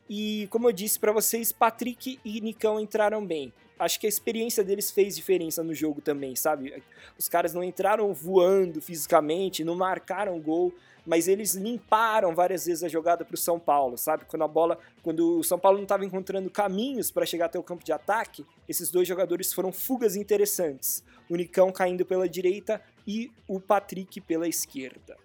E 0.09 0.47
como 0.51 0.69
eu 0.69 0.73
disse 0.73 0.99
para 0.99 1.13
vocês, 1.13 1.53
Patrick 1.53 2.19
e 2.25 2.41
Nicão 2.41 2.81
entraram 2.81 3.25
bem. 3.25 3.53
Acho 3.79 4.01
que 4.01 4.07
a 4.07 4.09
experiência 4.09 4.65
deles 4.65 4.91
fez 4.91 5.15
diferença 5.15 5.63
no 5.63 5.75
jogo 5.75 6.01
também, 6.01 6.35
sabe? 6.35 6.83
Os 7.19 7.29
caras 7.29 7.55
não 7.55 7.63
entraram 7.63 8.13
voando 8.13 8.81
fisicamente, 8.81 9.63
não 9.65 9.77
marcaram 9.77 10.41
gol, 10.41 10.75
mas 11.07 11.29
eles 11.29 11.55
limparam 11.55 12.35
várias 12.35 12.67
vezes 12.67 12.85
a 12.85 12.89
jogada 12.89 13.25
para 13.25 13.35
o 13.35 13.39
São 13.39 13.59
Paulo, 13.59 13.97
sabe? 13.97 14.25
Quando 14.27 14.43
a 14.43 14.49
bola, 14.49 14.79
quando 15.03 15.39
o 15.39 15.45
São 15.45 15.59
Paulo 15.59 15.79
não 15.79 15.85
estava 15.85 16.05
encontrando 16.05 16.51
caminhos 16.51 17.11
para 17.11 17.25
chegar 17.25 17.47
até 17.47 17.59
o 17.59 17.63
campo 17.63 17.85
de 17.85 17.93
ataque, 17.93 18.45
esses 18.69 18.91
dois 18.91 19.07
jogadores 19.07 19.53
foram 19.53 19.73
fugas 19.73 20.17
interessantes. 20.17 21.03
O 21.31 21.37
Nicão 21.37 21.73
caindo 21.73 22.05
pela 22.05 22.29
direita 22.29 22.83
e 23.07 23.31
o 23.47 23.59
Patrick 23.59 24.21
pela 24.21 24.49
esquerda. 24.49 25.17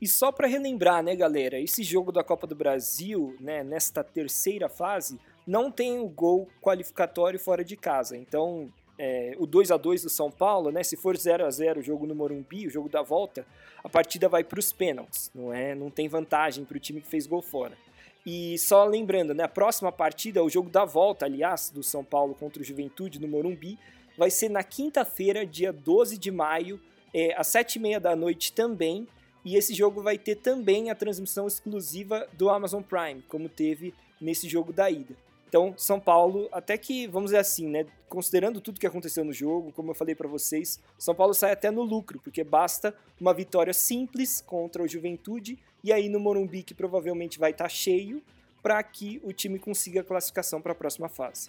E 0.00 0.06
só 0.06 0.30
para 0.30 0.46
relembrar, 0.46 1.02
né, 1.02 1.16
galera, 1.16 1.58
esse 1.58 1.82
jogo 1.82 2.12
da 2.12 2.22
Copa 2.22 2.46
do 2.46 2.54
Brasil, 2.54 3.34
né, 3.40 3.64
nesta 3.64 4.04
terceira 4.04 4.68
fase, 4.68 5.18
não 5.48 5.70
tem 5.70 5.98
o 5.98 6.06
gol 6.06 6.46
qualificatório 6.60 7.38
fora 7.38 7.64
de 7.64 7.74
casa. 7.74 8.14
Então, 8.14 8.70
é, 8.98 9.34
o 9.38 9.46
2 9.46 9.70
a 9.70 9.78
2 9.78 10.02
do 10.02 10.10
São 10.10 10.30
Paulo, 10.30 10.70
né? 10.70 10.82
Se 10.82 10.94
for 10.94 11.16
0 11.16 11.46
a 11.46 11.50
0 11.50 11.80
o 11.80 11.82
jogo 11.82 12.06
no 12.06 12.14
Morumbi, 12.14 12.66
o 12.66 12.70
jogo 12.70 12.86
da 12.86 13.00
volta, 13.00 13.46
a 13.82 13.88
partida 13.88 14.28
vai 14.28 14.44
para 14.44 14.58
os 14.58 14.74
pênaltis, 14.74 15.30
não 15.34 15.50
é? 15.50 15.74
Não 15.74 15.88
tem 15.88 16.06
vantagem 16.06 16.66
para 16.66 16.76
o 16.76 16.80
time 16.80 17.00
que 17.00 17.08
fez 17.08 17.26
gol 17.26 17.40
fora. 17.40 17.72
E 18.26 18.58
só 18.58 18.84
lembrando, 18.84 19.32
né, 19.32 19.44
a 19.44 19.48
próxima 19.48 19.90
partida, 19.90 20.44
o 20.44 20.50
jogo 20.50 20.68
da 20.68 20.84
volta, 20.84 21.24
aliás, 21.24 21.70
do 21.70 21.82
São 21.82 22.04
Paulo 22.04 22.34
contra 22.34 22.60
o 22.60 22.64
Juventude 22.64 23.18
no 23.18 23.26
Morumbi, 23.26 23.78
vai 24.18 24.30
ser 24.30 24.50
na 24.50 24.62
quinta-feira, 24.62 25.46
dia 25.46 25.72
12 25.72 26.18
de 26.18 26.30
maio, 26.30 26.78
é, 27.14 27.34
às 27.38 27.46
7h30 27.46 28.00
da 28.00 28.14
noite 28.14 28.52
também. 28.52 29.08
E 29.42 29.56
esse 29.56 29.72
jogo 29.72 30.02
vai 30.02 30.18
ter 30.18 30.34
também 30.34 30.90
a 30.90 30.94
transmissão 30.94 31.46
exclusiva 31.46 32.28
do 32.34 32.50
Amazon 32.50 32.82
Prime, 32.82 33.22
como 33.28 33.48
teve 33.48 33.94
nesse 34.20 34.46
jogo 34.46 34.74
da 34.74 34.90
ida. 34.90 35.16
Então, 35.48 35.72
São 35.78 35.98
Paulo, 35.98 36.46
até 36.52 36.76
que, 36.76 37.06
vamos 37.06 37.30
dizer 37.30 37.38
assim, 37.38 37.66
né, 37.66 37.86
considerando 38.06 38.60
tudo 38.60 38.78
que 38.78 38.86
aconteceu 38.86 39.24
no 39.24 39.32
jogo, 39.32 39.72
como 39.72 39.90
eu 39.90 39.94
falei 39.94 40.14
para 40.14 40.28
vocês, 40.28 40.78
São 40.98 41.14
Paulo 41.14 41.32
sai 41.32 41.52
até 41.52 41.70
no 41.70 41.82
lucro, 41.82 42.20
porque 42.22 42.44
basta 42.44 42.94
uma 43.18 43.32
vitória 43.32 43.72
simples 43.72 44.42
contra 44.46 44.82
o 44.82 44.86
Juventude 44.86 45.58
e 45.82 45.90
aí 45.90 46.10
no 46.10 46.20
Morumbi, 46.20 46.62
que 46.62 46.74
provavelmente 46.74 47.38
vai 47.38 47.52
estar 47.52 47.64
tá 47.64 47.68
cheio, 47.70 48.22
para 48.62 48.82
que 48.82 49.20
o 49.24 49.32
time 49.32 49.58
consiga 49.58 50.02
a 50.02 50.04
classificação 50.04 50.60
para 50.60 50.72
a 50.72 50.74
próxima 50.74 51.08
fase. 51.08 51.48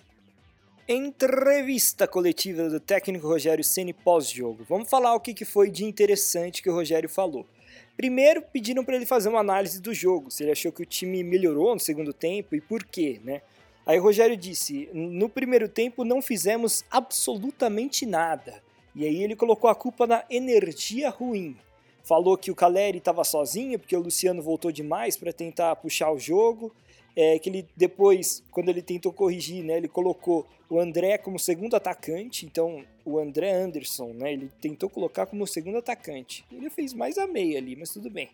Entrevista 0.87 2.07
coletiva 2.07 2.69
do 2.69 2.79
técnico 2.79 3.27
Rogério 3.27 3.63
Ceni 3.63 3.93
pós-jogo. 3.93 4.63
Vamos 4.67 4.89
falar 4.89 5.13
o 5.13 5.19
que 5.19 5.43
foi 5.43 5.69
de 5.69 5.83
interessante 5.83 6.61
que 6.63 6.69
o 6.69 6.73
Rogério 6.73 7.09
falou. 7.09 7.45
Primeiro, 7.97 8.41
pediram 8.41 8.85
para 8.85 8.95
ele 8.95 9.05
fazer 9.05 9.27
uma 9.27 9.41
análise 9.41 9.81
do 9.81 9.93
jogo, 9.93 10.31
se 10.31 10.43
ele 10.43 10.53
achou 10.53 10.71
que 10.71 10.81
o 10.81 10.85
time 10.85 11.21
melhorou 11.21 11.73
no 11.73 11.79
segundo 11.79 12.13
tempo 12.13 12.55
e 12.55 12.61
por 12.61 12.83
quê, 12.85 13.19
né? 13.23 13.41
Aí 13.89 13.97
Rogério 13.97 14.37
disse: 14.37 14.87
no 14.93 15.27
primeiro 15.27 15.67
tempo 15.67 16.05
não 16.05 16.21
fizemos 16.21 16.85
absolutamente 16.91 18.05
nada. 18.05 18.61
E 18.93 19.03
aí 19.03 19.23
ele 19.23 19.35
colocou 19.35 19.67
a 19.67 19.73
culpa 19.73 20.05
na 20.05 20.23
energia 20.29 21.09
ruim. 21.09 21.57
Falou 22.03 22.37
que 22.37 22.51
o 22.51 22.55
Caleri 22.55 22.99
estava 22.99 23.23
sozinho 23.23 23.79
porque 23.79 23.95
o 23.95 24.01
Luciano 24.01 24.43
voltou 24.43 24.71
demais 24.71 25.17
para 25.17 25.33
tentar 25.33 25.75
puxar 25.77 26.11
o 26.11 26.19
jogo. 26.19 26.71
É, 27.15 27.39
que 27.39 27.49
ele 27.49 27.65
depois, 27.75 28.43
quando 28.51 28.69
ele 28.69 28.83
tentou 28.83 29.11
corrigir, 29.11 29.63
né, 29.63 29.77
ele 29.77 29.87
colocou 29.87 30.45
o 30.69 30.79
André 30.79 31.17
como 31.17 31.39
segundo 31.39 31.75
atacante. 31.75 32.45
Então 32.45 32.85
o 33.03 33.17
André 33.17 33.51
Anderson, 33.51 34.13
né, 34.13 34.33
ele 34.33 34.51
tentou 34.61 34.87
colocar 34.87 35.25
como 35.25 35.47
segundo 35.47 35.79
atacante. 35.79 36.45
Ele 36.51 36.69
fez 36.69 36.93
mais 36.93 37.17
a 37.17 37.25
meia 37.25 37.57
ali, 37.57 37.75
mas 37.75 37.89
tudo 37.89 38.07
bem. 38.07 38.29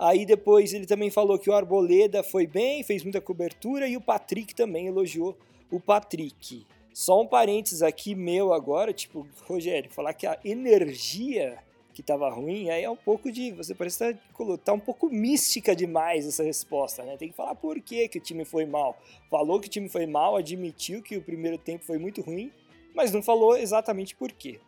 Aí 0.00 0.24
depois 0.24 0.72
ele 0.72 0.86
também 0.86 1.10
falou 1.10 1.38
que 1.38 1.50
o 1.50 1.52
Arboleda 1.52 2.22
foi 2.22 2.46
bem, 2.46 2.82
fez 2.82 3.02
muita 3.02 3.20
cobertura 3.20 3.86
e 3.86 3.98
o 3.98 4.00
Patrick 4.00 4.54
também 4.54 4.86
elogiou 4.86 5.36
o 5.70 5.78
Patrick. 5.78 6.66
Só 6.90 7.20
um 7.20 7.26
parênteses 7.26 7.82
aqui 7.82 8.14
meu 8.14 8.54
agora, 8.54 8.94
tipo, 8.94 9.28
Rogério, 9.46 9.90
falar 9.90 10.14
que 10.14 10.26
a 10.26 10.38
energia 10.42 11.58
que 11.92 12.00
estava 12.00 12.30
ruim, 12.30 12.70
aí 12.70 12.82
é 12.82 12.88
um 12.88 12.96
pouco 12.96 13.30
de. 13.30 13.52
Você 13.52 13.74
parece 13.74 14.02
estar 14.02 14.14
tá, 14.14 14.58
tá, 14.64 14.72
um 14.72 14.80
pouco 14.80 15.10
mística 15.10 15.76
demais 15.76 16.26
essa 16.26 16.42
resposta, 16.42 17.02
né? 17.02 17.18
Tem 17.18 17.28
que 17.28 17.36
falar 17.36 17.54
por 17.54 17.78
que, 17.78 18.08
que 18.08 18.16
o 18.16 18.22
time 18.22 18.46
foi 18.46 18.64
mal. 18.64 18.96
Falou 19.28 19.60
que 19.60 19.66
o 19.66 19.70
time 19.70 19.90
foi 19.90 20.06
mal, 20.06 20.34
admitiu 20.34 21.02
que 21.02 21.18
o 21.18 21.22
primeiro 21.22 21.58
tempo 21.58 21.84
foi 21.84 21.98
muito 21.98 22.22
ruim, 22.22 22.50
mas 22.94 23.12
não 23.12 23.22
falou 23.22 23.54
exatamente 23.54 24.16
por 24.16 24.32
quê. 24.32 24.60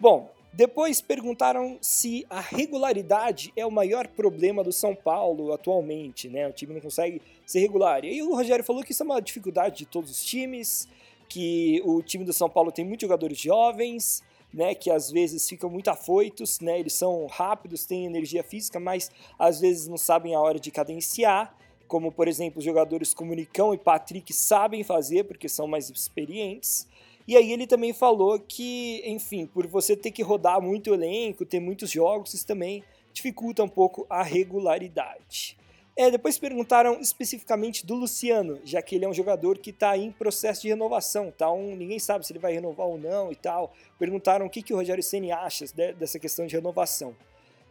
Bom, 0.00 0.32
depois 0.52 1.00
perguntaram 1.00 1.78
se 1.80 2.26
a 2.28 2.40
regularidade 2.40 3.52
é 3.56 3.64
o 3.64 3.70
maior 3.70 4.08
problema 4.08 4.64
do 4.64 4.72
São 4.72 4.94
Paulo 4.94 5.52
atualmente, 5.52 6.28
né? 6.28 6.48
O 6.48 6.52
time 6.52 6.74
não 6.74 6.80
consegue 6.80 7.22
ser 7.46 7.60
regular. 7.60 8.04
E 8.04 8.08
aí 8.08 8.22
o 8.22 8.34
Rogério 8.34 8.64
falou 8.64 8.82
que 8.82 8.92
isso 8.92 9.02
é 9.02 9.06
uma 9.06 9.20
dificuldade 9.20 9.78
de 9.78 9.86
todos 9.86 10.10
os 10.10 10.22
times, 10.24 10.88
que 11.28 11.80
o 11.84 12.02
time 12.02 12.24
do 12.24 12.32
São 12.32 12.50
Paulo 12.50 12.72
tem 12.72 12.84
muitos 12.84 13.02
jogadores 13.02 13.38
jovens, 13.38 14.22
né, 14.52 14.74
que 14.74 14.90
às 14.90 15.10
vezes 15.12 15.48
ficam 15.48 15.70
muito 15.70 15.88
afoitos, 15.88 16.58
né? 16.58 16.80
Eles 16.80 16.94
são 16.94 17.26
rápidos, 17.26 17.86
têm 17.86 18.04
energia 18.04 18.42
física, 18.42 18.80
mas 18.80 19.10
às 19.38 19.60
vezes 19.60 19.86
não 19.86 19.96
sabem 19.96 20.34
a 20.34 20.40
hora 20.40 20.58
de 20.58 20.72
cadenciar, 20.72 21.56
como 21.86 22.10
por 22.10 22.26
exemplo, 22.26 22.58
os 22.58 22.64
jogadores 22.64 23.14
como 23.14 23.34
Nicão 23.34 23.72
e 23.72 23.78
Patrick 23.78 24.32
sabem 24.32 24.82
fazer 24.82 25.24
porque 25.24 25.48
são 25.48 25.68
mais 25.68 25.88
experientes. 25.88 26.88
E 27.30 27.36
aí 27.36 27.52
ele 27.52 27.64
também 27.64 27.92
falou 27.92 28.40
que, 28.40 29.04
enfim, 29.06 29.46
por 29.46 29.64
você 29.64 29.96
ter 29.96 30.10
que 30.10 30.20
rodar 30.20 30.60
muito 30.60 30.92
elenco, 30.92 31.46
ter 31.46 31.60
muitos 31.60 31.88
jogos, 31.88 32.34
isso 32.34 32.44
também 32.44 32.82
dificulta 33.12 33.62
um 33.62 33.68
pouco 33.68 34.04
a 34.10 34.20
regularidade. 34.20 35.56
É, 35.96 36.10
depois 36.10 36.40
perguntaram 36.40 37.00
especificamente 37.00 37.86
do 37.86 37.94
Luciano, 37.94 38.58
já 38.64 38.82
que 38.82 38.96
ele 38.96 39.04
é 39.04 39.08
um 39.08 39.14
jogador 39.14 39.58
que 39.58 39.70
está 39.70 39.96
em 39.96 40.10
processo 40.10 40.62
de 40.62 40.70
renovação, 40.70 41.30
tá? 41.30 41.48
Um, 41.52 41.76
ninguém 41.76 42.00
sabe 42.00 42.26
se 42.26 42.32
ele 42.32 42.40
vai 42.40 42.52
renovar 42.52 42.88
ou 42.88 42.98
não 42.98 43.30
e 43.30 43.36
tal. 43.36 43.72
Perguntaram 43.96 44.46
o 44.46 44.50
que, 44.50 44.60
que 44.60 44.74
o 44.74 44.76
Rogério 44.76 45.00
Ceni 45.00 45.30
acha 45.30 45.66
dessa 45.96 46.18
questão 46.18 46.48
de 46.48 46.56
renovação. 46.56 47.14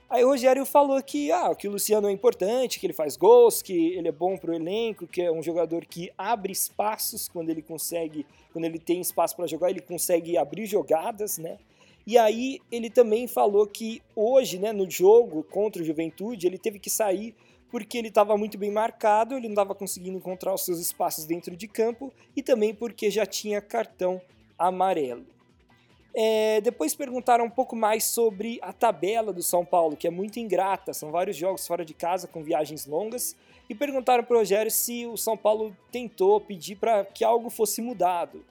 Aí 0.10 0.24
o 0.24 0.30
Rogério 0.30 0.66
falou 0.66 1.02
que, 1.04 1.32
ah, 1.32 1.54
que 1.54 1.68
o 1.68 1.72
Luciano 1.72 2.10
é 2.10 2.12
importante, 2.12 2.80
que 2.80 2.88
ele 2.88 2.94
faz 2.94 3.16
gols, 3.16 3.62
que 3.62 3.94
ele 3.94 4.08
é 4.08 4.12
bom 4.12 4.36
para 4.38 4.50
o 4.50 4.56
elenco, 4.56 5.06
que 5.06 5.22
é 5.22 5.32
um 5.32 5.44
jogador 5.44 5.86
que 5.86 6.12
abre 6.18 6.52
espaços 6.52 7.30
quando 7.30 7.52
ele 7.52 7.62
consegue, 7.62 8.26
quando 8.52 8.66
ele 8.66 8.80
tem 8.80 9.00
espaço 9.00 9.36
para 9.36 9.46
jogar, 9.46 9.70
ele 9.70 9.82
consegue 9.82 10.36
abrir 10.36 10.66
jogadas, 10.66 11.38
né? 11.38 11.60
E 12.08 12.18
aí 12.18 12.60
ele 12.72 12.90
também 12.90 13.28
falou 13.28 13.68
que 13.68 14.02
hoje, 14.16 14.58
né, 14.58 14.74
no 14.74 14.90
jogo 14.90 15.44
contra 15.44 15.80
o 15.80 15.86
Juventude, 15.86 16.48
ele 16.48 16.58
teve 16.58 16.80
que 16.80 16.90
sair 16.90 17.36
porque 17.70 17.96
ele 17.96 18.08
estava 18.08 18.36
muito 18.36 18.58
bem 18.58 18.72
marcado, 18.72 19.36
ele 19.36 19.48
não 19.48 19.54
estava 19.54 19.76
conseguindo 19.76 20.18
encontrar 20.18 20.56
os 20.56 20.66
seus 20.66 20.80
espaços 20.80 21.26
dentro 21.26 21.56
de 21.56 21.68
campo 21.68 22.12
e 22.36 22.42
também 22.42 22.74
porque 22.74 23.12
já 23.12 23.28
tinha 23.28 23.62
cartão 23.62 24.20
amarelo. 24.58 25.24
É, 26.22 26.60
depois 26.60 26.94
perguntaram 26.94 27.46
um 27.46 27.50
pouco 27.50 27.78
mais 27.78 28.04
sobre 28.04 28.60
a 28.62 28.74
tabela 28.74 29.32
do 29.32 29.42
São 29.42 29.64
Paulo, 29.64 29.96
que 29.96 30.06
é 30.06 30.10
muito 30.10 30.38
ingrata, 30.38 30.94
são 30.94 31.12
vários 31.12 31.38
jogos 31.38 31.66
fora 31.66 31.86
de 31.86 31.94
casa 31.94 32.28
com 32.28 32.44
viagens 32.44 32.86
longas, 32.86 33.38
e 33.70 33.74
perguntaram 33.74 34.22
para 34.22 34.36
o 34.36 34.40
Rogério 34.40 34.70
se 34.70 35.06
o 35.06 35.16
São 35.16 35.38
Paulo 35.38 35.74
tentou 35.90 36.42
pedir 36.42 36.76
para 36.76 37.06
que 37.06 37.24
algo 37.24 37.50
fosse 37.50 37.82
mudado. 37.82 38.44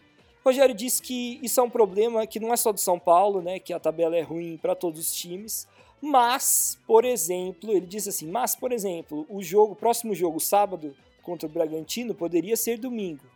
O 0.42 0.48
Rogério 0.48 0.74
disse 0.74 1.02
que 1.02 1.38
isso 1.42 1.60
é 1.60 1.62
um 1.62 1.68
problema 1.68 2.26
que 2.26 2.40
não 2.40 2.54
é 2.54 2.56
só 2.56 2.72
do 2.72 2.80
São 2.80 2.98
Paulo, 2.98 3.42
né, 3.42 3.58
que 3.58 3.74
a 3.74 3.78
tabela 3.78 4.16
é 4.16 4.22
ruim 4.22 4.56
para 4.56 4.74
todos 4.74 4.98
os 4.98 5.14
times, 5.14 5.68
mas, 6.00 6.78
por 6.86 7.04
exemplo, 7.04 7.72
ele 7.72 7.84
disse 7.84 8.08
assim, 8.08 8.30
mas, 8.30 8.56
por 8.56 8.72
exemplo, 8.72 9.26
o 9.28 9.42
jogo, 9.42 9.74
o 9.74 9.76
próximo 9.76 10.14
jogo, 10.14 10.40
sábado, 10.40 10.96
contra 11.22 11.46
o 11.46 11.52
Bragantino, 11.52 12.14
poderia 12.14 12.56
ser 12.56 12.78
domingo. 12.78 13.26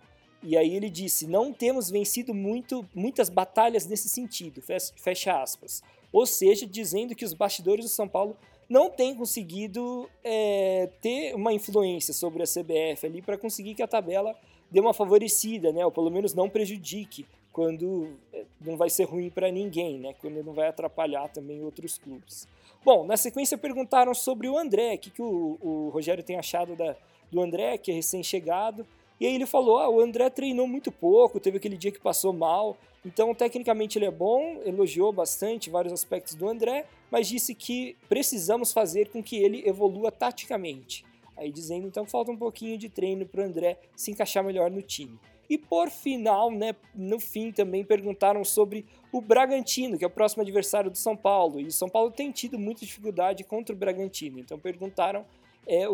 E 0.43 0.57
aí 0.57 0.75
ele 0.75 0.91
disse: 0.91 1.27
não 1.27 1.53
temos 1.53 1.91
vencido 1.91 2.35
muito, 2.35 2.87
muitas 2.95 3.29
batalhas 3.29 3.87
nesse 3.87 4.09
sentido, 4.09 4.63
fecha 4.63 5.41
aspas. 5.41 5.83
Ou 6.13 6.27
seja, 6.27 6.67
dizendo 6.67 7.15
que 7.15 7.25
os 7.25 7.33
bastidores 7.33 7.85
do 7.85 7.91
São 7.91 8.09
Paulo 8.09 8.37
não 8.69 8.91
têm 8.91 9.15
conseguido 9.15 10.09
é, 10.25 10.89
ter 11.01 11.35
uma 11.35 11.53
influência 11.53 12.13
sobre 12.13 12.43
a 12.43 12.47
CBF 12.47 13.07
ali 13.07 13.23
para 13.23 13.39
conseguir 13.39 13.75
que 13.75 13.83
a 13.83 13.89
tabela 13.89 14.37
dê 14.71 14.81
uma 14.81 14.95
favorecida, 14.95 15.73
né? 15.73 15.85
Ou 15.85 15.93
pelo 15.93 16.11
menos 16.11 16.35
não 16.35 16.49
prejudique 16.49 17.27
quando 17.53 18.09
é, 18.33 18.45
não 18.61 18.77
vai 18.77 18.89
ser 18.89 19.05
ruim 19.05 19.31
para 19.31 19.51
ninguém, 19.51 19.99
né? 19.99 20.15
Quando 20.21 20.43
não 20.43 20.53
vai 20.53 20.69
atrapalhar 20.69 21.29
também 21.29 21.63
outros 21.63 21.99
clubes. 21.99 22.49
Bom, 22.85 23.05
na 23.05 23.17
sequência 23.17 23.57
perguntaram 23.57 24.15
sobre 24.15 24.49
o 24.49 24.59
André, 24.59 24.95
o 24.95 24.99
que, 24.99 25.11
que 25.11 25.23
o, 25.23 25.59
o 25.61 25.91
Rogério 25.91 26.25
tem 26.25 26.37
achado 26.37 26.75
da, 26.75 26.97
do 27.31 27.41
André, 27.41 27.79
que 27.79 27.91
é 27.91 27.95
recém-chegado. 27.95 28.87
E 29.23 29.27
aí 29.27 29.37
ele 29.37 29.47
falou: 29.47 29.79
ah, 29.79 29.89
o 29.89 30.01
André 30.01 30.29
treinou 30.31 30.67
muito 30.67 30.91
pouco, 30.91 31.39
teve 31.39 31.59
aquele 31.59 31.77
dia 31.77 31.93
que 31.93 32.01
passou 32.01 32.33
mal. 32.33 32.77
Então, 33.07 33.33
tecnicamente, 33.33 33.97
ele 33.97 34.05
é 34.05 34.11
bom, 34.11 34.61
elogiou 34.65 35.13
bastante 35.13 35.71
vários 35.71 35.93
aspectos 35.93 36.35
do 36.35 36.49
André, 36.49 36.87
mas 37.09 37.29
disse 37.29 37.55
que 37.55 37.97
precisamos 38.09 38.73
fazer 38.73 39.11
com 39.11 39.23
que 39.23 39.37
ele 39.37 39.63
evolua 39.65 40.11
taticamente. 40.11 41.05
Aí 41.37 41.53
dizendo, 41.53 41.87
então, 41.87 42.05
falta 42.05 42.33
um 42.33 42.37
pouquinho 42.37 42.77
de 42.77 42.89
treino 42.89 43.25
para 43.25 43.43
o 43.43 43.45
André 43.45 43.79
se 43.95 44.11
encaixar 44.11 44.43
melhor 44.43 44.69
no 44.73 44.83
time. 44.83 45.17
E 45.49 45.57
por 45.57 45.89
final, 45.89 46.51
né, 46.51 46.75
no 46.93 47.21
fim 47.21 47.53
também 47.53 47.85
perguntaram 47.85 48.45
sobre 48.45 48.85
o 49.13 49.21
Bragantino, 49.21 49.97
que 49.97 50.05
é 50.05 50.07
o 50.07 50.11
próximo 50.11 50.43
adversário 50.43 50.91
do 50.91 50.99
São 50.99 51.17
Paulo. 51.17 51.61
E 51.61 51.67
o 51.67 51.73
São 51.73 51.89
Paulo 51.89 52.11
tem 52.11 52.33
tido 52.33 52.59
muita 52.59 52.85
dificuldade 52.85 53.45
contra 53.45 53.73
o 53.73 53.79
Bragantino. 53.79 54.41
Então 54.41 54.59
perguntaram 54.59 55.25
é, 55.67 55.85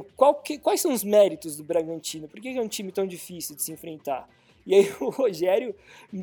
que, 0.45 0.59
quais 0.59 0.81
são 0.81 0.93
os 0.93 1.05
méritos 1.05 1.57
do 1.57 1.65
Bragantino? 1.65 2.29
Por 2.29 2.41
que 2.41 2.49
é 2.49 2.61
um 2.61 2.69
time 2.69 2.91
tão 2.91 3.07
difícil 3.07 3.55
de 3.55 3.63
se 3.63 3.73
enfrentar? 3.73 4.29
E 4.67 4.75
aí 4.75 4.93
o 5.01 5.09
Rogério 5.09 5.75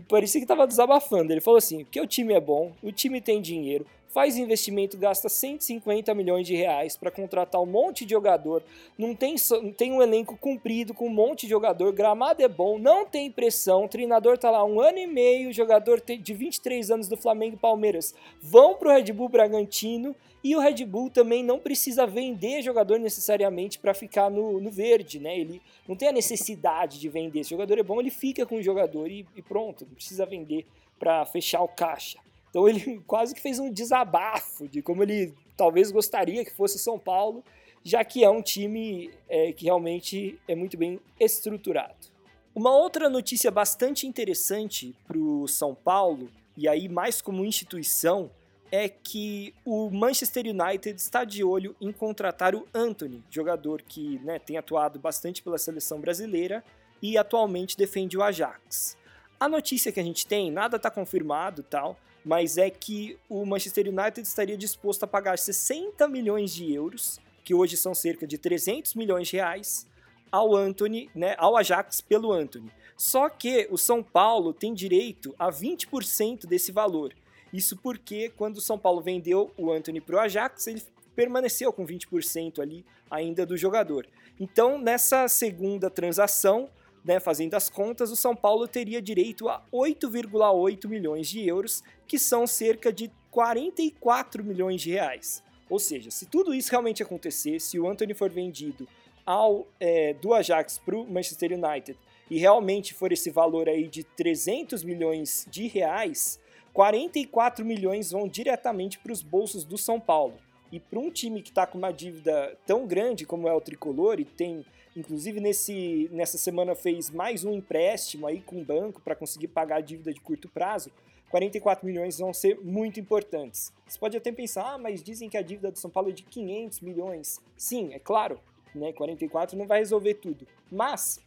parecia 0.07 0.39
que 0.39 0.45
estava 0.45 0.67
desabafando. 0.67 1.33
Ele 1.33 1.41
falou 1.41 1.57
assim: 1.57 1.83
porque 1.83 1.99
o 1.99 2.07
time 2.07 2.33
é 2.33 2.39
bom, 2.39 2.73
o 2.81 2.91
time 2.91 3.19
tem 3.19 3.41
dinheiro, 3.41 3.85
faz 4.15 4.37
investimento, 4.37 4.97
gasta 4.97 5.27
150 5.27 6.13
milhões 6.15 6.47
de 6.47 6.55
reais 6.55 6.95
para 6.95 7.11
contratar 7.11 7.61
um 7.61 7.65
monte 7.65 8.05
de 8.05 8.11
jogador, 8.11 8.63
não 8.97 9.13
tem, 9.13 9.35
tem 9.75 9.91
um 9.91 10.01
elenco 10.01 10.37
comprido 10.37 10.93
com 10.93 11.07
um 11.07 11.13
monte 11.13 11.41
de 11.41 11.49
jogador, 11.49 11.91
gramado 11.91 12.41
é 12.41 12.47
bom, 12.47 12.79
não 12.79 13.05
tem 13.05 13.29
pressão, 13.29 13.89
treinador 13.89 14.37
tá 14.37 14.49
lá 14.49 14.63
um 14.63 14.79
ano 14.79 14.99
e 14.99 15.05
meio, 15.05 15.51
jogador 15.51 15.99
de 15.99 16.33
23 16.33 16.91
anos 16.91 17.09
do 17.09 17.17
Flamengo 17.17 17.57
e 17.57 17.59
Palmeiras 17.59 18.15
vão 18.41 18.75
pro 18.75 18.89
Red 18.89 19.11
Bull 19.11 19.27
Bragantino 19.27 20.15
e 20.41 20.55
o 20.55 20.61
Red 20.61 20.85
Bull 20.85 21.09
também 21.09 21.43
não 21.43 21.59
precisa 21.59 22.07
vender 22.07 22.61
jogador 22.61 22.97
necessariamente 22.97 23.79
para 23.79 23.93
ficar 23.93 24.29
no, 24.29 24.61
no 24.61 24.71
verde, 24.71 25.19
né? 25.19 25.37
Ele 25.37 25.61
não 25.85 25.95
tem 25.95 26.07
a 26.07 26.13
necessidade 26.13 27.01
de 27.01 27.09
vender. 27.09 27.43
Se 27.43 27.49
o 27.49 27.57
jogador 27.57 27.79
é 27.79 27.83
bom, 27.83 27.99
ele 27.99 28.11
fica 28.11 28.45
com 28.45 28.55
o 28.55 28.63
jogador 28.63 29.11
e, 29.11 29.25
e 29.35 29.41
pronto, 29.41 29.85
não 29.85 29.95
precisa 29.95 30.25
vender 30.25 30.65
para 30.97 31.25
fechar 31.25 31.61
o 31.61 31.67
caixa. 31.67 32.24
Então 32.55 32.69
ele 32.69 33.01
quase 33.05 33.35
que 33.35 33.41
fez 33.41 33.59
um 33.59 33.69
desabafo 33.69 34.65
de 34.69 34.81
como 34.81 35.03
ele 35.03 35.33
talvez 35.57 35.91
gostaria 35.91 36.45
que 36.45 36.53
fosse 36.53 36.79
São 36.79 36.97
Paulo, 36.97 37.43
já 37.83 38.01
que 38.05 38.23
é 38.23 38.29
um 38.29 38.41
time 38.41 39.11
é, 39.27 39.51
que 39.51 39.65
realmente 39.65 40.39
é 40.47 40.55
muito 40.55 40.77
bem 40.77 40.97
estruturado. 41.19 42.15
Uma 42.55 42.73
outra 42.73 43.09
notícia 43.09 43.51
bastante 43.51 44.07
interessante 44.07 44.95
para 45.05 45.17
o 45.17 45.45
São 45.49 45.75
Paulo, 45.75 46.31
e 46.55 46.69
aí 46.69 46.87
mais 46.87 47.21
como 47.21 47.43
instituição, 47.43 48.31
é 48.71 48.87
que 48.87 49.53
o 49.65 49.89
Manchester 49.89 50.45
United 50.47 50.99
está 50.99 51.25
de 51.25 51.43
olho 51.43 51.75
em 51.81 51.91
contratar 51.91 52.55
o 52.55 52.65
Anthony, 52.73 53.21
jogador 53.29 53.81
que 53.81 54.17
né, 54.19 54.39
tem 54.39 54.57
atuado 54.57 54.97
bastante 54.97 55.43
pela 55.43 55.57
seleção 55.57 55.99
brasileira 55.99 56.63
e 57.01 57.17
atualmente 57.17 57.77
defende 57.77 58.17
o 58.17 58.23
Ajax. 58.23 58.97
A 59.37 59.49
notícia 59.49 59.91
que 59.91 59.99
a 59.99 60.03
gente 60.03 60.25
tem, 60.25 60.49
nada 60.49 60.77
está 60.77 60.89
confirmado 60.89 61.61
tal, 61.61 61.97
mas 62.25 62.57
é 62.57 62.71
que 62.71 63.17
o 63.29 63.45
Manchester 63.45 63.87
United 63.87 64.27
estaria 64.27 64.57
disposto 64.57 65.03
a 65.03 65.07
pagar 65.07 65.37
60 65.37 66.07
milhões 66.07 66.53
de 66.53 66.73
euros, 66.73 67.19
que 67.43 67.53
hoje 67.53 67.77
são 67.77 67.93
cerca 67.93 68.25
de 68.25 68.39
300 68.39 68.95
milhões 68.95 69.27
de 69.27 69.35
reais, 69.35 69.87
ao 70.31 70.55
Anthony, 70.55 71.09
né, 71.13 71.35
ao 71.37 71.55
Ajax 71.55 72.01
pelo 72.01 72.33
Anthony. 72.33 72.71
Só 72.97 73.29
que 73.29 73.67
o 73.69 73.77
São 73.77 74.01
Paulo 74.01 74.53
tem 74.53 74.73
direito 74.73 75.35
a 75.37 75.51
20% 75.51 76.47
desse 76.47 76.71
valor. 76.71 77.13
Isso 77.53 77.77
porque 77.77 78.29
quando 78.35 78.57
o 78.57 78.61
São 78.61 78.77
Paulo 78.77 79.01
vendeu 79.01 79.51
o 79.55 79.71
Anthony 79.71 80.01
para 80.01 80.15
o 80.15 80.19
Ajax, 80.19 80.67
ele 80.67 80.81
permaneceu 81.15 81.71
com 81.71 81.85
20% 81.85 82.59
ali 82.59 82.83
ainda 83.09 83.45
do 83.45 83.55
jogador. 83.55 84.07
Então, 84.39 84.77
nessa 84.77 85.27
segunda 85.27 85.89
transação, 85.89 86.69
né, 87.05 87.19
fazendo 87.19 87.53
as 87.53 87.69
contas, 87.69 88.11
o 88.11 88.15
São 88.15 88.35
Paulo 88.35 88.67
teria 88.67 88.99
direito 88.99 89.47
a 89.47 89.63
8,8 89.71 90.87
milhões 90.87 91.29
de 91.29 91.47
euros, 91.47 91.83
que 92.07 92.17
são 92.17 92.47
cerca 92.47 92.91
de 92.91 93.11
44 93.29 94.43
milhões 94.43 94.81
de 94.81 94.91
reais. 94.91 95.43
Ou 95.69 95.77
seja, 95.77 96.09
se 96.09 96.25
tudo 96.25 96.53
isso 96.53 96.71
realmente 96.71 97.03
acontecer, 97.03 97.59
se 97.59 97.79
o 97.79 97.87
Anthony 97.87 98.15
for 98.15 98.29
vendido 98.29 98.87
ao 99.23 99.67
é, 99.79 100.13
do 100.13 100.33
Ajax 100.33 100.79
para 100.79 100.95
o 100.95 101.05
Manchester 101.05 101.51
United 101.51 101.97
e 102.29 102.39
realmente 102.39 102.93
for 102.93 103.11
esse 103.11 103.29
valor 103.29 103.69
aí 103.69 103.87
de 103.87 104.03
300 104.03 104.83
milhões 104.83 105.47
de 105.49 105.67
reais, 105.67 106.39
44 106.73 107.63
milhões 107.63 108.11
vão 108.11 108.27
diretamente 108.27 108.97
para 108.99 109.11
os 109.11 109.21
bolsos 109.21 109.63
do 109.63 109.77
São 109.77 109.99
Paulo. 109.99 110.35
E 110.71 110.79
para 110.79 110.99
um 110.99 111.11
time 111.11 111.41
que 111.41 111.49
está 111.49 111.65
com 111.67 111.77
uma 111.77 111.91
dívida 111.91 112.57
tão 112.65 112.87
grande 112.87 113.25
como 113.25 113.47
é 113.47 113.53
o 113.53 113.61
Tricolor 113.61 114.19
e 114.19 114.25
tem 114.25 114.65
Inclusive, 114.95 115.41
nesse, 115.41 116.09
nessa 116.13 116.37
semana 116.37 116.73
fez 116.73 117.09
mais 117.09 117.43
um 117.43 117.51
empréstimo 117.51 118.25
aí 118.25 118.41
com 118.41 118.61
o 118.61 118.63
banco 118.63 119.01
para 119.01 119.13
conseguir 119.13 119.49
pagar 119.49 119.77
a 119.77 119.81
dívida 119.81 120.13
de 120.13 120.21
curto 120.21 120.47
prazo. 120.47 120.89
44 121.29 121.85
milhões 121.85 122.17
vão 122.17 122.33
ser 122.33 122.57
muito 122.61 122.97
importantes. 122.97 123.73
Você 123.85 123.99
pode 123.99 124.15
até 124.15 124.31
pensar, 124.31 124.75
ah, 124.75 124.77
mas 124.77 125.03
dizem 125.03 125.27
que 125.27 125.35
a 125.35 125.41
dívida 125.41 125.69
do 125.69 125.77
São 125.77 125.89
Paulo 125.89 126.09
é 126.09 126.13
de 126.13 126.23
500 126.23 126.79
milhões. 126.79 127.41
Sim, 127.57 127.93
é 127.93 127.99
claro, 127.99 128.39
né? 128.73 128.93
44 128.93 129.57
não 129.57 129.67
vai 129.67 129.79
resolver 129.79 130.13
tudo. 130.13 130.47
Mas, 130.71 131.19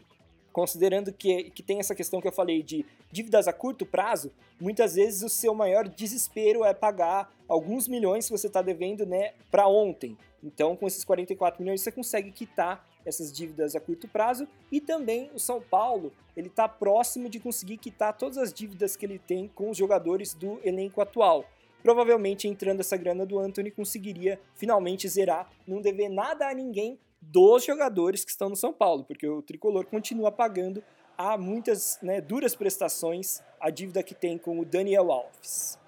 considerando 0.50 1.12
que, 1.12 1.50
que 1.50 1.62
tem 1.62 1.78
essa 1.78 1.94
questão 1.94 2.22
que 2.22 2.28
eu 2.28 2.32
falei 2.32 2.62
de 2.62 2.86
dívidas 3.12 3.46
a 3.46 3.52
curto 3.52 3.84
prazo, 3.84 4.32
muitas 4.58 4.94
vezes 4.94 5.22
o 5.22 5.28
seu 5.28 5.54
maior 5.54 5.86
desespero 5.86 6.64
é 6.64 6.72
pagar 6.72 7.30
alguns 7.46 7.86
milhões 7.86 8.24
que 8.24 8.32
você 8.32 8.46
está 8.46 8.62
devendo 8.62 9.04
né, 9.04 9.34
para 9.50 9.68
ontem. 9.68 10.16
Então, 10.42 10.74
com 10.74 10.86
esses 10.86 11.04
44 11.04 11.60
milhões, 11.62 11.82
você 11.82 11.92
consegue 11.92 12.30
quitar 12.30 12.87
essas 13.08 13.32
dívidas 13.32 13.74
a 13.74 13.80
curto 13.80 14.06
prazo 14.06 14.46
e 14.70 14.80
também 14.80 15.30
o 15.34 15.38
São 15.38 15.60
Paulo 15.60 16.12
ele 16.36 16.48
está 16.48 16.68
próximo 16.68 17.28
de 17.28 17.40
conseguir 17.40 17.78
quitar 17.78 18.16
todas 18.16 18.38
as 18.38 18.52
dívidas 18.52 18.94
que 18.94 19.04
ele 19.04 19.18
tem 19.18 19.48
com 19.48 19.70
os 19.70 19.76
jogadores 19.76 20.34
do 20.34 20.60
elenco 20.62 21.00
atual. 21.00 21.44
Provavelmente 21.82 22.46
entrando 22.46 22.80
essa 22.80 22.96
grana 22.96 23.24
do 23.24 23.38
Anthony 23.38 23.70
conseguiria 23.70 24.40
finalmente 24.54 25.08
zerar, 25.08 25.50
não 25.66 25.80
dever 25.80 26.08
nada 26.08 26.48
a 26.48 26.54
ninguém 26.54 26.98
dos 27.20 27.64
jogadores 27.64 28.24
que 28.24 28.30
estão 28.30 28.48
no 28.48 28.56
São 28.56 28.72
Paulo, 28.72 29.04
porque 29.04 29.26
o 29.26 29.42
tricolor 29.42 29.86
continua 29.86 30.30
pagando 30.30 30.82
a 31.16 31.36
muitas 31.36 31.98
né, 32.00 32.20
duras 32.20 32.54
prestações 32.54 33.42
a 33.60 33.70
dívida 33.70 34.02
que 34.02 34.14
tem 34.14 34.38
com 34.38 34.60
o 34.60 34.64
Daniel 34.64 35.10
Alves. 35.10 35.78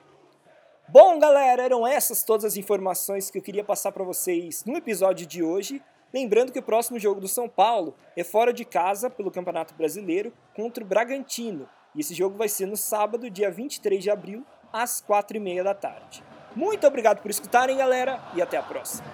Bom, 0.89 1.21
galera, 1.21 1.63
eram 1.63 1.87
essas 1.87 2.25
todas 2.25 2.45
as 2.45 2.57
informações 2.57 3.31
que 3.31 3.39
eu 3.39 3.43
queria 3.43 3.63
passar 3.63 3.93
para 3.93 4.03
vocês 4.03 4.65
no 4.65 4.77
episódio 4.77 5.25
de 5.25 5.41
hoje. 5.41 5.81
Lembrando 6.13 6.53
que 6.53 6.59
o 6.59 6.63
próximo 6.63 6.99
jogo 6.99 7.21
do 7.21 7.29
São 7.29 7.49
Paulo 7.49 7.95
é 8.17 8.25
fora 8.25 8.53
de 8.53 8.65
casa 8.65 9.09
pelo 9.09 9.31
Campeonato 9.31 9.75
Brasileiro 9.75 10.33
contra 10.55 10.83
o 10.83 10.87
Bragantino. 10.87 11.69
E 11.95 12.01
esse 12.01 12.15
jogo 12.15 12.37
vai 12.37 12.49
ser 12.49 12.67
no 12.67 12.77
sábado, 12.77 13.31
dia 13.31 13.51
23 13.51 14.03
de 14.03 14.11
abril, 14.11 14.45
às 14.73 15.03
4h30 15.03 15.63
da 15.63 15.75
tarde. 15.75 16.23
Muito 16.55 16.87
obrigado 16.87 17.23
por 17.23 17.31
escutarem, 17.31 17.77
galera, 17.77 18.21
e 18.35 18.43
até 18.43 18.57
a 18.57 18.63
próxima. 18.63 19.09